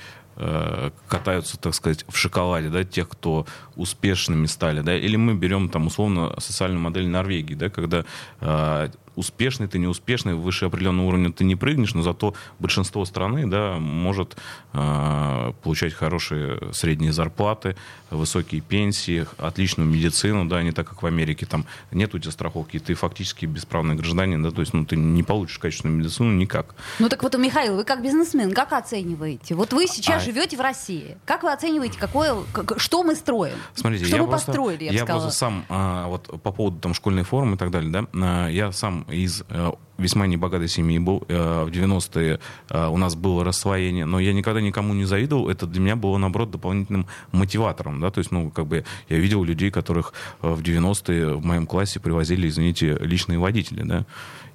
катаются, 1.09 1.59
так 1.59 1.75
сказать, 1.75 2.05
в 2.09 2.17
шоколаде, 2.17 2.69
да, 2.69 2.85
тех, 2.85 3.09
кто 3.09 3.47
успешными 3.75 4.47
стали, 4.47 4.81
да, 4.81 4.97
или 4.97 5.17
мы 5.17 5.35
берем 5.35 5.69
там 5.69 5.87
условно 5.87 6.35
социальную 6.39 6.81
модель 6.81 7.09
Норвегии, 7.09 7.55
да, 7.55 7.71
когда 7.71 8.05
э, 8.41 8.89
успешный, 9.17 9.67
ты 9.67 9.79
неуспешный, 9.79 10.35
выше 10.35 10.67
определенного 10.67 11.07
уровня 11.07 11.33
ты 11.33 11.45
не 11.45 11.57
прыгнешь, 11.57 11.95
но 11.95 12.03
зато 12.03 12.35
большинство 12.59 13.05
страны, 13.05 13.47
да, 13.47 13.79
может 13.79 14.37
э, 14.73 15.53
получать 15.63 15.95
хорошие 15.95 16.73
средние 16.73 17.13
зарплаты, 17.13 17.77
высокие 18.11 18.61
пенсии, 18.61 19.27
отличную 19.39 19.89
медицину, 19.89 20.45
да, 20.45 20.63
не 20.63 20.73
так, 20.73 20.89
как 20.89 21.03
в 21.03 21.07
Америке, 21.07 21.47
там 21.47 21.67
нет 21.91 22.15
у 22.15 22.19
тебя 22.19 22.31
страховки, 22.31 22.79
ты 22.79 22.95
фактически 22.95 23.47
бесправный 23.47 23.97
гражданин, 23.97 24.43
да, 24.43 24.51
то 24.51 24.61
есть, 24.61 24.75
ну, 24.75 24.85
ты 24.85 24.97
не 24.97 25.23
получишь 25.23 25.59
качественную 25.59 25.99
медицину 25.99 26.33
никак. 26.33 26.75
Ну, 26.99 27.09
так 27.09 27.23
вот, 27.23 27.37
Михаил, 27.37 27.77
вы 27.77 27.85
как 27.85 28.03
бизнесмен, 28.03 28.53
как 28.53 28.73
оцениваете? 28.73 29.55
Вот 29.55 29.73
вы 29.73 29.87
сейчас 29.87 30.23
а... 30.23 30.25
живете 30.25 30.57
в 30.57 30.61
России, 30.61 31.17
как 31.25 31.43
вы 31.43 31.53
оцениваете, 31.53 31.99
какое, 31.99 32.37
что 32.77 33.03
мы 33.03 33.15
строим? 33.15 33.57
Смотрите, 33.75 34.05
что 34.05 34.17
я 34.17 34.23
мы 34.23 34.29
просто, 34.29 34.47
построили, 34.47 34.85
я, 34.85 34.93
я 34.93 35.07
просто 35.07 35.31
сам, 35.31 35.65
а, 35.69 36.07
вот 36.09 36.43
по 36.43 36.53
поводу 36.53 36.79
там 36.79 36.95
школьной 36.95 37.23
формы 37.23 37.55
и 37.55 37.59
так 37.59 37.71
далее, 37.71 37.91
да, 37.91 38.07
а, 38.15 38.49
я 38.49 38.73
сам 38.73 39.06
из 39.09 39.43
а, 39.49 39.75
весьма 39.99 40.27
небогатой 40.27 40.69
семьи 40.69 40.99
был. 40.99 41.25
Э, 41.29 41.65
в 41.65 41.69
90-е 41.69 42.41
э, 42.71 42.87
у 42.87 42.97
нас 42.97 43.15
было 43.15 43.45
рассвоение, 43.45 44.05
но 44.05 44.19
я 44.19 44.33
никогда 44.33 44.61
никому 44.61 44.95
не 44.95 45.05
завидовал. 45.05 45.49
Это 45.49 45.67
для 45.67 45.81
меня 45.81 45.97
было, 45.97 46.19
наоборот, 46.19 46.51
дополнительным 46.51 47.07
мотиватором. 47.33 48.01
Да? 48.01 48.11
То 48.11 48.19
есть, 48.19 48.31
ну, 48.31 48.51
как 48.51 48.67
бы 48.67 48.85
я 49.09 49.19
видел 49.19 49.45
людей, 49.45 49.71
которых 49.71 50.13
э, 50.43 50.49
в 50.49 50.61
90-е 50.61 51.37
в 51.37 51.45
моем 51.45 51.67
классе 51.67 52.01
привозили, 52.01 52.49
извините, 52.49 52.97
личные 53.01 53.39
водители. 53.39 53.83
Да? 53.83 54.07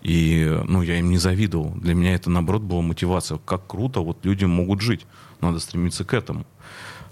И, 0.01 0.61
ну, 0.67 0.81
я 0.81 0.99
им 0.99 1.09
не 1.09 1.17
завидовал. 1.17 1.71
Для 1.75 1.93
меня 1.93 2.13
это, 2.13 2.29
наоборот, 2.29 2.61
была 2.61 2.81
мотивация. 2.81 3.37
Как 3.39 3.67
круто, 3.67 4.01
вот 4.01 4.25
люди 4.25 4.45
могут 4.45 4.81
жить. 4.81 5.05
Надо 5.39 5.59
стремиться 5.59 6.05
к 6.05 6.13
этому. 6.13 6.45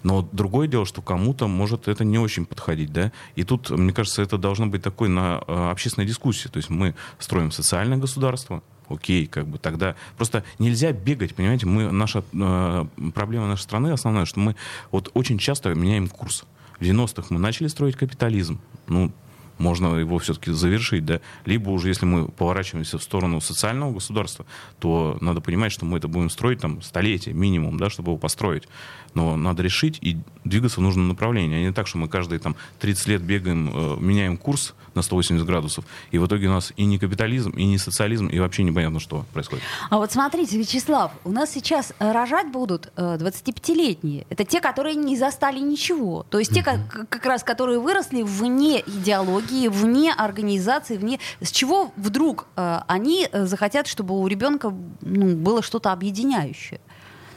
Но 0.04 0.28
другое 0.32 0.68
дело, 0.68 0.86
что 0.86 1.02
кому-то 1.02 1.48
может 1.48 1.88
это 1.88 2.04
не 2.04 2.18
очень 2.18 2.46
подходить, 2.46 2.92
да. 2.92 3.12
И 3.36 3.44
тут, 3.44 3.70
мне 3.70 3.94
кажется, 3.94 4.22
это 4.22 4.38
должно 4.38 4.68
быть 4.68 4.82
такой 4.82 5.10
на 5.10 5.42
э, 5.48 5.70
общественной 5.72 6.08
дискуссии. 6.08 6.48
То 6.48 6.58
есть 6.58 6.70
мы 6.70 6.96
строим 7.20 7.52
социальное 7.52 7.98
государство, 7.98 8.64
окей, 8.90 9.28
как 9.28 9.48
бы 9.48 9.58
тогда 9.58 9.96
просто 10.18 10.44
нельзя 10.58 10.92
бегать, 10.92 11.36
понимаете, 11.36 11.66
мы 11.66 11.92
наша 11.92 12.24
э, 12.34 12.86
проблема 13.14 13.48
нашей 13.48 13.64
страны 13.64 13.92
основная, 13.92 14.26
что 14.26 14.40
мы 14.40 14.56
вот 14.92 15.12
очень 15.14 15.38
часто 15.38 15.74
меняем 15.74 16.08
курс. 16.08 16.46
В 16.80 16.84
90-х 16.84 17.28
мы 17.30 17.40
начали 17.40 17.68
строить 17.68 17.96
капитализм, 17.96 18.60
ну 18.88 19.12
можно 19.60 19.96
его 19.96 20.18
все-таки 20.18 20.52
завершить, 20.52 21.06
да, 21.06 21.20
либо 21.46 21.70
уже 21.70 21.90
если 21.90 22.06
мы 22.06 22.28
поворачиваемся 22.28 22.98
в 22.98 23.04
сторону 23.04 23.42
социального 23.42 23.94
государства, 23.94 24.46
то 24.80 25.18
надо 25.22 25.42
понимать, 25.42 25.72
что 25.72 25.86
мы 25.86 25.98
это 25.98 26.08
будем 26.08 26.30
строить 26.30 26.60
там 26.60 26.82
столетие 26.82 27.36
минимум, 27.36 27.78
да, 27.78 27.90
чтобы 27.90 28.12
его 28.12 28.18
построить. 28.18 28.68
Но 29.14 29.36
надо 29.36 29.64
решить 29.64 29.98
и 30.02 30.18
двигаться 30.44 30.80
в 30.80 30.84
нужном 30.84 31.08
направлении, 31.08 31.58
а 31.58 31.62
не 31.62 31.74
так, 31.74 31.88
что 31.88 31.98
мы 31.98 32.08
каждые 32.08 32.40
там 32.40 32.56
30 32.80 33.08
лет 33.08 33.22
бегаем, 33.22 33.72
э, 33.74 33.98
меняем 34.00 34.38
курс 34.38 34.74
на 34.96 35.02
180 35.02 35.46
градусов, 35.46 35.86
и 36.12 36.18
в 36.18 36.26
итоге 36.26 36.48
у 36.48 36.52
нас 36.52 36.74
и 36.76 36.86
не 36.86 37.00
капитализм, 37.00 37.52
и 37.52 37.66
не 37.66 37.78
социализм, 37.78 38.28
и 38.28 38.40
вообще 38.40 38.64
непонятно, 38.64 39.00
что 39.00 39.26
происходит. 39.34 39.64
А 39.90 39.98
вот 39.98 40.12
смотрите, 40.12 40.58
Вячеслав, 40.58 41.12
у 41.24 41.32
нас 41.32 41.52
сейчас 41.52 41.94
э, 42.00 42.12
рожать 42.12 42.52
будут 42.52 42.92
э, 42.96 43.18
25-летние. 43.20 44.26
Это 44.30 44.46
те, 44.46 44.62
которые 44.62 44.96
не 44.96 45.18
застали 45.18 45.60
ничего. 45.60 46.26
То 46.30 46.40
есть 46.40 46.54
те, 46.54 46.64
как, 46.64 47.10
как 47.10 47.26
раз, 47.26 47.44
которые 47.44 47.80
выросли 47.80 48.24
вне 48.24 48.82
идеологии, 48.82 49.49
вне 49.52 50.14
организации, 50.14 50.98
вне... 50.98 51.20
С 51.42 51.52
чего 51.52 51.92
вдруг 51.96 52.48
э, 52.56 52.82
они 52.88 53.28
э, 53.32 53.46
захотят, 53.46 53.88
чтобы 53.88 54.20
у 54.20 54.28
ребенка 54.28 54.74
ну, 55.02 55.36
было 55.36 55.62
что-то 55.62 55.92
объединяющее? 55.92 56.80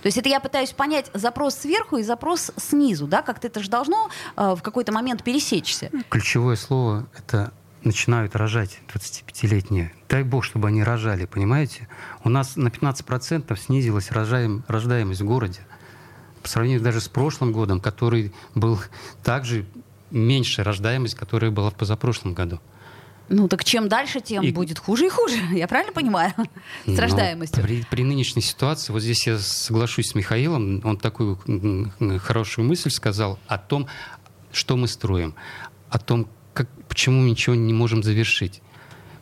То 0.03 0.07
есть 0.07 0.19
это 0.19 0.29
я 0.29 0.41
пытаюсь 0.41 0.73
понять 0.73 1.11
запрос 1.15 1.55
сверху 1.55 1.97
и 1.97 2.03
запрос 2.03 2.51
снизу, 2.57 3.07
да, 3.07 3.23
как-то 3.23 3.47
это 3.47 3.61
же 3.61 3.71
должно 3.71 4.11
э, 4.37 4.55
в 4.57 4.63
какой-то 4.63 4.93
момент 4.93 5.23
пересечься. 5.23 5.91
Ключевое 6.09 6.57
слово— 6.57 7.07
это 7.17 7.53
начинают 7.85 8.37
рожать 8.37 8.81
25-летние. 8.93 9.93
Дай 10.09 10.25
бог, 10.25 10.45
чтобы 10.45 10.69
они 10.69 10.83
рожали, 10.83 11.27
понимаете? 11.27 11.89
У 12.25 12.29
нас 12.29 12.57
на 12.57 12.69
15% 12.69 13.57
снизилась 13.57 14.11
рожаем, 14.11 14.65
рождаемость 14.69 15.21
в 15.21 15.25
городе. 15.25 15.61
По 16.43 16.49
сравнению 16.49 16.81
даже 16.81 17.01
с 17.01 17.09
прошлым 17.09 17.53
годом, 17.53 17.81
который 17.81 18.33
был 18.55 18.81
также 19.23 19.67
меньше 20.13 20.63
рождаемость, 20.63 21.15
которая 21.15 21.51
была 21.51 21.71
в 21.71 21.75
позапрошлом 21.75 22.35
году. 22.35 22.61
Ну 23.29 23.49
так 23.49 23.65
чем 23.65 23.89
дальше, 23.89 24.21
тем 24.21 24.45
и... 24.45 24.53
будет 24.53 24.79
хуже 24.79 25.07
и 25.07 25.09
хуже. 25.09 25.37
Я 25.53 25.67
правильно 25.67 25.93
понимаю? 25.93 26.33
С 26.87 26.99
рождаемостью. 26.99 27.63
При, 27.63 27.83
при 27.91 28.03
нынешней 28.03 28.43
ситуации, 28.43 28.93
вот 28.93 29.01
здесь 29.01 29.27
я 29.27 29.39
соглашусь 29.39 30.09
с 30.09 30.15
Михаилом, 30.15 30.83
он 30.85 30.99
такую 30.99 31.39
хорошую 32.21 32.67
мысль 32.67 32.91
сказал 32.91 33.39
о 33.47 33.59
том, 33.59 33.87
что 34.53 34.77
мы 34.77 34.87
строим, 34.87 35.35
о 35.89 35.99
том, 35.99 36.29
как, 36.53 36.69
почему 36.89 37.23
мы 37.23 37.31
ничего 37.31 37.55
не 37.55 37.73
можем 37.73 38.03
завершить, 38.03 38.61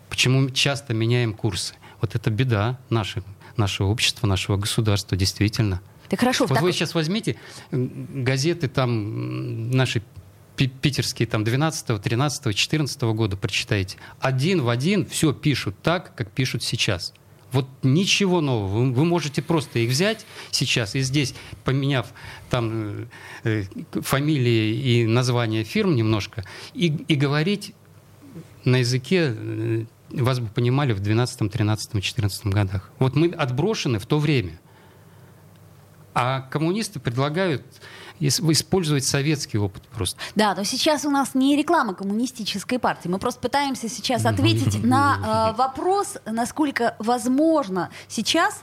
почему 0.09 0.51
часто 0.51 0.93
меняем 0.93 1.33
курсы. 1.33 1.75
Вот 2.01 2.15
это 2.15 2.31
беда 2.31 2.81
нашего, 2.89 3.25
нашего 3.57 3.89
общества, 3.89 4.27
нашего 4.27 4.57
государства, 4.57 5.17
действительно. 5.17 5.81
Так 6.09 6.21
хорошо. 6.21 6.47
Вот 6.47 6.55
так... 6.55 6.63
вы 6.63 6.73
сейчас 6.73 6.95
возьмите 6.95 7.37
газеты 7.71 8.69
там 8.69 9.71
наши 9.71 10.03
питерские 10.69 11.27
там 11.27 11.45
12, 11.45 12.01
13, 12.01 12.57
14 12.57 13.03
года 13.03 13.37
прочитаете. 13.37 13.99
Один 14.21 14.63
в 14.63 14.69
один 14.69 15.07
все 15.07 15.33
пишут 15.33 15.77
так, 15.83 16.15
как 16.15 16.31
пишут 16.31 16.63
сейчас. 16.63 17.13
Вот 17.53 17.67
ничего 17.83 18.41
нового. 18.41 18.69
Вы, 18.69 18.93
вы 18.93 19.05
можете 19.05 19.43
просто 19.43 19.81
их 19.81 19.91
взять 19.91 20.25
сейчас 20.51 20.95
и 20.95 21.01
здесь, 21.01 21.35
поменяв 21.65 22.13
там 22.49 23.09
э, 23.43 23.65
фамилии 23.93 24.77
и 24.77 25.07
названия 25.07 25.65
фирм 25.65 25.97
немножко, 25.97 26.45
и, 26.75 26.87
и 26.87 27.15
говорить 27.17 27.75
на 28.65 28.77
языке 28.77 29.35
э, 29.37 29.85
вас 30.11 30.39
бы 30.39 30.49
понимали 30.49 30.93
в 30.93 31.01
12, 31.01 31.51
13, 31.51 32.03
14 32.03 32.47
годах. 32.47 32.91
Вот 32.99 33.17
мы 33.17 33.29
отброшены 33.29 33.99
в 33.99 34.07
то 34.07 34.19
время. 34.19 34.61
А 36.15 36.41
коммунисты 36.41 36.99
предлагают 36.99 37.65
использовать 38.21 39.05
советский 39.05 39.59
опыт 39.59 39.83
просто. 39.89 40.19
Да, 40.35 40.55
но 40.55 40.65
сейчас 40.65 41.05
у 41.05 41.11
нас 41.11 41.35
не 41.35 41.57
реклама 41.57 41.95
коммунистической 41.95 42.79
партии. 42.79 43.09
Мы 43.09 43.19
просто 43.19 43.41
пытаемся 43.41 43.89
сейчас 43.89 44.27
ответить 44.27 44.83
на 44.85 45.53
э, 45.53 45.57
вопрос, 45.57 46.19
насколько 46.27 46.97
возможно 46.99 47.91
сейчас 48.09 48.63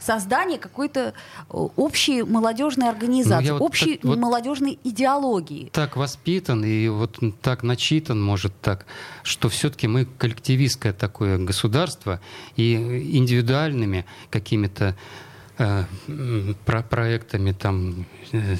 создание 0.00 0.58
какой-то 0.58 1.14
общей 1.48 2.22
молодежной 2.22 2.88
организации, 2.88 3.50
ну, 3.50 3.58
общей 3.58 4.00
вот, 4.02 4.18
молодежной 4.18 4.78
идеологии. 4.84 5.70
Так 5.72 5.96
воспитан 5.96 6.64
и 6.64 6.88
вот 6.88 7.18
так 7.42 7.62
начитан, 7.62 8.22
может 8.22 8.58
так, 8.60 8.86
что 9.22 9.48
все-таки 9.48 9.88
мы 9.88 10.04
коллективистское 10.04 10.92
такое 10.92 11.38
государство 11.38 12.20
и 12.56 12.74
индивидуальными 13.18 14.06
какими-то 14.30 14.96
про 15.58 16.82
проектами, 16.82 17.52
там 17.52 18.06
э, 18.32 18.56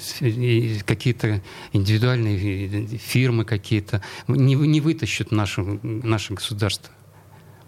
какие-то 0.84 1.40
индивидуальные 1.72 2.86
фирмы 2.98 3.44
какие-то 3.44 4.02
не, 4.26 4.54
не 4.54 4.80
вытащат 4.80 5.30
наше, 5.30 5.62
наше 5.82 6.34
государство. 6.34 6.92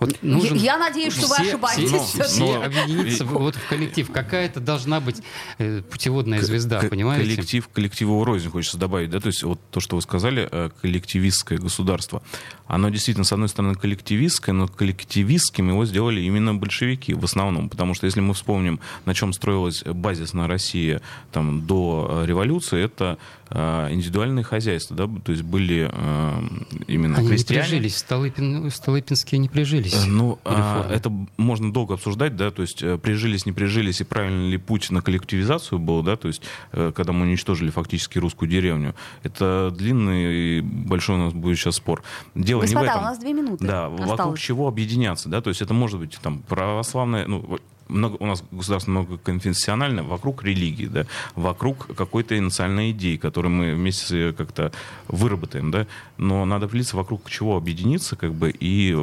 Вот 0.01 0.23
нужен... 0.23 0.57
Я 0.57 0.79
надеюсь, 0.79 1.13
что 1.13 1.27
все, 1.27 1.43
вы 1.43 1.49
ошибаетесь. 1.49 1.91
Все, 1.91 2.25
все 2.25 2.63
объединиться 2.63 3.25
вот 3.27 3.55
в 3.55 3.69
коллектив. 3.69 4.11
Какая-то 4.11 4.59
должна 4.59 5.01
быть 5.01 5.23
э, 5.59 5.83
путеводная 5.83 6.41
звезда, 6.41 6.81
понимаете? 6.81 7.25
Коллектив, 7.25 7.69
коллективу 7.69 8.25
рознь 8.25 8.49
хочется 8.49 8.79
добавить, 8.79 9.11
да, 9.11 9.21
то 9.21 9.27
есть 9.27 9.43
вот 9.43 9.61
то, 9.71 9.81
что 9.81 9.97
вы 9.97 10.03
сказали, 10.03 10.49
э, 10.51 10.71
коллективистское 10.81 11.59
государство, 11.59 12.23
оно 12.67 12.89
действительно, 12.89 13.25
с 13.25 13.33
одной 13.33 13.49
стороны, 13.49 13.75
коллективистское, 13.75 14.55
но 14.55 14.69
коллективистским 14.69 15.69
его 15.69 15.85
сделали 15.85 16.23
именно 16.23 16.55
большевики 16.55 17.13
в 17.13 17.25
основном, 17.25 17.69
потому 17.69 17.95
что 17.95 18.07
если 18.07 18.21
мы 18.21 18.33
вспомним, 18.33 18.81
на 19.05 19.15
чем 19.15 19.35
строилась 19.35 19.83
базисная 19.85 20.47
Россия 20.47 21.03
там, 21.31 21.67
до 21.67 22.23
э, 22.23 22.27
революции, 22.27 22.83
это 22.83 23.19
индивидуальные 23.53 24.45
хозяйства, 24.45 24.97
да, 24.97 25.09
то 25.25 25.33
есть 25.33 25.43
были 25.43 25.91
э, 25.93 26.43
именно 26.87 27.19
Они 27.19 27.29
крестьяне. 27.29 27.63
не 27.63 27.69
прижились, 27.69 27.97
Столыпин, 27.99 28.71
Столыпинские 28.71 29.39
не 29.39 29.49
прижились? 29.49 30.05
Э, 30.05 30.09
ну, 30.09 30.39
а, 30.45 30.89
это 30.91 31.13
можно 31.37 31.73
долго 31.73 31.95
обсуждать, 31.95 32.37
да, 32.37 32.51
то 32.51 32.63
есть 32.63 32.83
э, 32.83 32.97
прижились, 32.99 33.47
не 33.47 33.53
прижились, 33.53 34.01
и 34.01 34.05
правильно 34.05 34.49
ли 34.49 34.57
путь 34.57 34.91
на 34.91 35.03
коллективизацию 35.03 35.79
был, 35.79 36.03
да, 36.03 36.17
то 36.17 36.29
есть 36.29 36.43
э, 36.73 36.93
когда 36.95 37.13
мы 37.13 37.23
уничтожили 37.23 37.71
фактически 37.71 38.19
русскую 38.19 38.49
деревню. 38.49 38.95
Это 39.23 39.75
длинный 39.77 40.59
и 40.59 40.61
большой 40.61 41.17
у 41.17 41.19
нас 41.19 41.33
будет 41.33 41.59
сейчас 41.59 41.77
спор. 41.77 42.03
Дело 42.35 42.61
Господа, 42.61 42.81
не 42.81 42.87
в 42.87 42.91
этом. 42.91 43.03
у 43.03 43.05
нас 43.05 43.19
две 43.19 43.33
минуты 43.33 43.67
Да, 43.67 43.87
осталось. 43.87 44.11
вокруг 44.11 44.39
чего 44.39 44.69
объединяться, 44.69 45.29
да, 45.29 45.41
то 45.41 45.49
есть 45.51 45.61
это 45.61 45.75
может 45.75 45.99
быть 45.99 46.17
там 46.23 46.41
православная, 46.41 47.27
ну, 47.27 47.59
много, 47.91 48.17
у 48.21 48.27
нас 48.27 48.43
государство 48.51 48.91
многоконфессиональное, 48.91 50.03
вокруг 50.03 50.45
религии, 50.45 50.87
да, 50.87 51.07
вокруг 51.35 51.95
какой-то 51.97 52.35
национальной 52.41 52.93
идеи, 52.93 53.17
которую 53.17 53.53
мы 53.53 53.75
вместе 53.75 54.33
как-то 54.33 54.73
выработаем, 55.09 55.71
да, 55.71 55.87
но 56.17 56.45
надо 56.45 56.67
влиться 56.67 56.97
вокруг 56.97 57.29
чего 57.29 57.57
объединиться, 57.57 58.17
как 58.17 58.33
бы, 58.35 58.51
и 58.51 58.97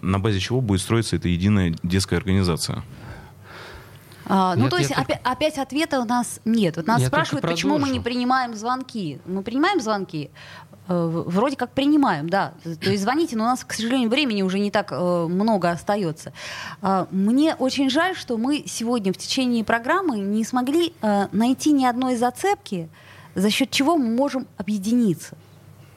на 0.00 0.18
базе 0.18 0.40
чего 0.40 0.60
будет 0.60 0.80
строиться 0.80 1.16
эта 1.16 1.28
единая 1.28 1.74
детская 1.82 2.16
организация. 2.16 2.82
А, 4.26 4.54
ну, 4.54 4.62
Нет, 4.62 4.70
то 4.70 4.78
есть 4.78 4.92
опя- 4.92 5.20
опять 5.24 5.58
ответа 5.58 6.00
у 6.00 6.04
нас 6.04 6.40
нет. 6.44 6.76
Вот 6.76 6.86
нас 6.86 7.00
Я 7.00 7.08
спрашивают, 7.08 7.42
только 7.42 7.54
почему 7.54 7.78
мы 7.78 7.90
не 7.90 8.00
принимаем 8.00 8.54
звонки. 8.54 9.20
Мы 9.26 9.42
принимаем 9.42 9.80
звонки? 9.80 10.30
Э, 10.88 11.22
Вроде 11.26 11.56
как 11.56 11.72
принимаем, 11.72 12.28
да. 12.28 12.54
То 12.62 12.90
есть 12.90 13.02
звоните, 13.02 13.36
но 13.36 13.44
у 13.44 13.46
нас, 13.46 13.64
к 13.64 13.72
сожалению, 13.72 14.10
времени 14.10 14.42
уже 14.42 14.58
не 14.58 14.70
так 14.70 14.92
э, 14.92 15.26
много 15.28 15.70
остается. 15.70 16.32
А, 16.80 17.06
Мне 17.10 17.54
очень 17.54 17.90
жаль, 17.90 18.16
что 18.16 18.36
мы 18.36 18.64
сегодня 18.66 19.12
в 19.12 19.16
течение 19.16 19.64
программы 19.64 20.18
не 20.18 20.44
смогли 20.44 20.92
э, 21.00 21.28
найти 21.32 21.72
ни 21.72 21.84
одной 21.84 22.16
зацепки, 22.16 22.88
за 23.34 23.50
счет 23.50 23.70
чего 23.70 23.96
мы 23.96 24.14
можем 24.14 24.46
объединиться. 24.56 25.36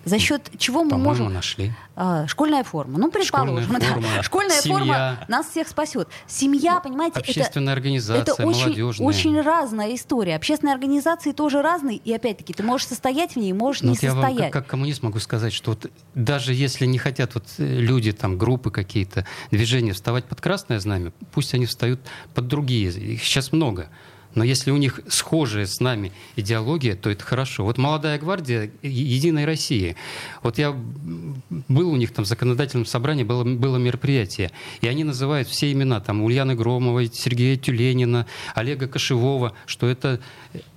За 0.06 0.20
счет 0.20 0.52
чего 0.58 0.84
мы 0.84 0.98
можем... 0.98 1.34
нашли. 1.34 1.74
А, 1.96 2.28
школьная 2.28 2.64
форма. 2.64 3.00
Ну, 3.00 3.10
предположим. 3.12 3.64
Школьная 3.64 3.80
да. 3.80 3.88
форма, 3.88 4.24
Школьная 4.24 4.62
семья. 4.62 4.78
форма 4.78 5.26
нас 5.28 5.48
всех 5.48 5.68
спасет. 5.68 6.08
Семья, 6.28 6.80
понимаете, 6.80 7.20
это, 7.20 7.30
Общественная 7.30 7.74
организация, 7.74 8.22
это 8.22 8.46
очень, 8.46 8.82
очень 9.04 9.42
разная 9.42 9.96
история. 9.96 10.36
Общественные 10.36 10.76
организации 10.76 11.32
тоже 11.32 11.62
разные. 11.62 11.98
И 11.98 12.14
опять-таки, 12.14 12.54
ты 12.54 12.62
можешь 12.64 12.88
состоять 12.88 13.34
в 13.34 13.38
ней, 13.38 13.52
можешь 13.54 13.82
Ну, 13.82 13.90
не 13.90 13.96
вот 13.96 14.04
я 14.04 14.14
вам 14.14 14.24
состоять. 14.24 14.52
как, 14.52 14.64
как 14.64 14.72
коммунист 14.72 15.02
могу 15.02 15.20
сказать, 15.20 15.54
что 15.54 15.72
вот 15.72 15.90
даже 16.14 16.54
если 16.54 16.86
не 16.86 17.00
хотят 17.00 17.34
вот 17.34 17.46
э, 17.58 17.64
люди, 17.64 18.12
там, 18.12 18.38
группы 18.38 18.70
какие-то, 18.70 19.26
движения 19.50 19.94
вставать 19.94 20.26
под 20.26 20.40
красное 20.40 20.80
знамя, 20.80 21.14
пусть 21.32 21.54
они 21.56 21.66
встают 21.66 22.00
под 22.36 22.48
другие. 22.48 22.92
Их 22.92 23.24
сейчас 23.24 23.52
много. 23.52 23.90
Но 24.36 24.44
если 24.44 24.72
у 24.72 24.78
них 24.78 25.00
схожая 25.08 25.66
с 25.66 25.80
нами 25.80 26.12
идеология, 26.36 26.96
то 26.96 27.10
это 27.10 27.24
хорошо. 27.24 27.64
Вот 27.64 27.78
молодая 27.78 28.20
гвардия 28.20 28.70
Единой 28.82 29.46
России. 29.46 29.96
Вот 30.44 30.58
я 30.58 30.72
был 30.72 31.90
у 31.90 31.96
них 31.96 32.14
там 32.14 32.26
в 32.26 32.28
законодательном 32.28 32.86
собрании, 32.86 33.24
было, 33.24 33.44
было 33.44 33.78
мероприятие. 33.78 34.52
И 34.82 34.88
они 34.88 35.04
называют 35.04 35.48
все 35.48 35.72
имена, 35.72 36.02
там, 36.02 36.22
Ульяны 36.22 36.56
Громовой, 36.56 37.10
Сергея 37.12 37.56
Тюленина, 37.56 38.28
Олега 38.54 38.88
Кошевого, 38.88 39.54
что 39.66 39.88
это, 39.88 40.20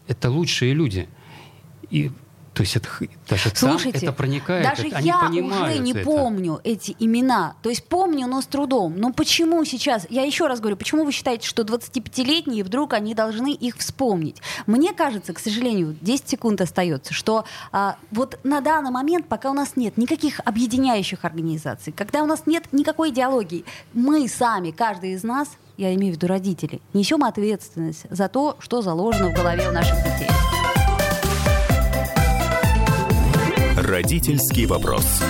это 0.07 0.31
лучшие 0.31 0.73
люди. 0.73 1.09
И 1.91 2.13
то 2.59 2.63
есть 2.65 2.75
это, 2.75 2.89
даже 3.29 3.51
Слушайте, 3.55 4.01
там 4.01 4.09
это 4.09 4.13
проникает, 4.13 4.69
даже 4.69 4.89
это- 4.89 4.97
они 4.97 5.07
я 5.07 5.21
понимают 5.21 5.75
уже 5.75 5.79
не 5.79 5.93
это. 5.93 6.01
помню 6.05 6.61
эти 6.65 6.97
имена. 6.99 7.55
То 7.63 7.69
есть 7.71 7.85
помню, 7.87 8.27
но 8.27 8.43
с 8.43 8.47
трудом. 8.47 8.97
Но 8.97 9.13
почему 9.13 9.65
сейчас, 9.65 10.09
я 10.11 10.25
еще 10.25 10.49
раз 10.49 10.59
говорю, 10.59 10.77
почему 10.77 11.05
вы 11.05 11.13
считаете, 11.13 11.47
что 11.47 11.63
25-летние 11.63 12.65
вдруг 12.65 12.95
они 12.95 13.15
должны 13.15 13.53
их 13.53 13.77
вспомнить? 13.77 14.43
Мне 14.67 14.93
кажется, 14.93 15.33
к 15.35 15.39
сожалению, 15.39 15.97
10 16.01 16.29
секунд 16.29 16.61
остается, 16.61 17.15
что 17.15 17.45
а, 17.71 17.95
вот 18.11 18.41
на 18.43 18.61
данный 18.61 18.91
момент, 18.91 19.29
пока 19.29 19.53
у 19.53 19.55
нас 19.55 19.77
нет 19.77 19.97
никаких 19.97 20.41
объединяющих 20.45 21.25
организаций, 21.25 21.93
когда 21.93 22.25
у 22.25 22.27
нас 22.27 22.43
нет 22.47 22.65
никакой 22.73 23.11
идеологии, 23.11 23.65
мы 23.93 24.27
сами, 24.27 24.73
каждый 24.73 25.13
из 25.13 25.23
нас, 25.23 25.49
я 25.77 25.95
имею 25.95 26.13
в 26.13 26.17
виду 26.17 26.27
родители, 26.27 26.81
несем 26.93 27.23
ответственность 27.23 28.07
за 28.11 28.27
то, 28.29 28.57
что 28.59 28.83
заложено 28.83 29.29
в 29.31 29.35
голове 29.35 29.69
у 29.69 29.73
наших 29.73 29.95
детей. 29.99 30.27
Родительский 33.89 34.67
вопрос. 34.67 35.23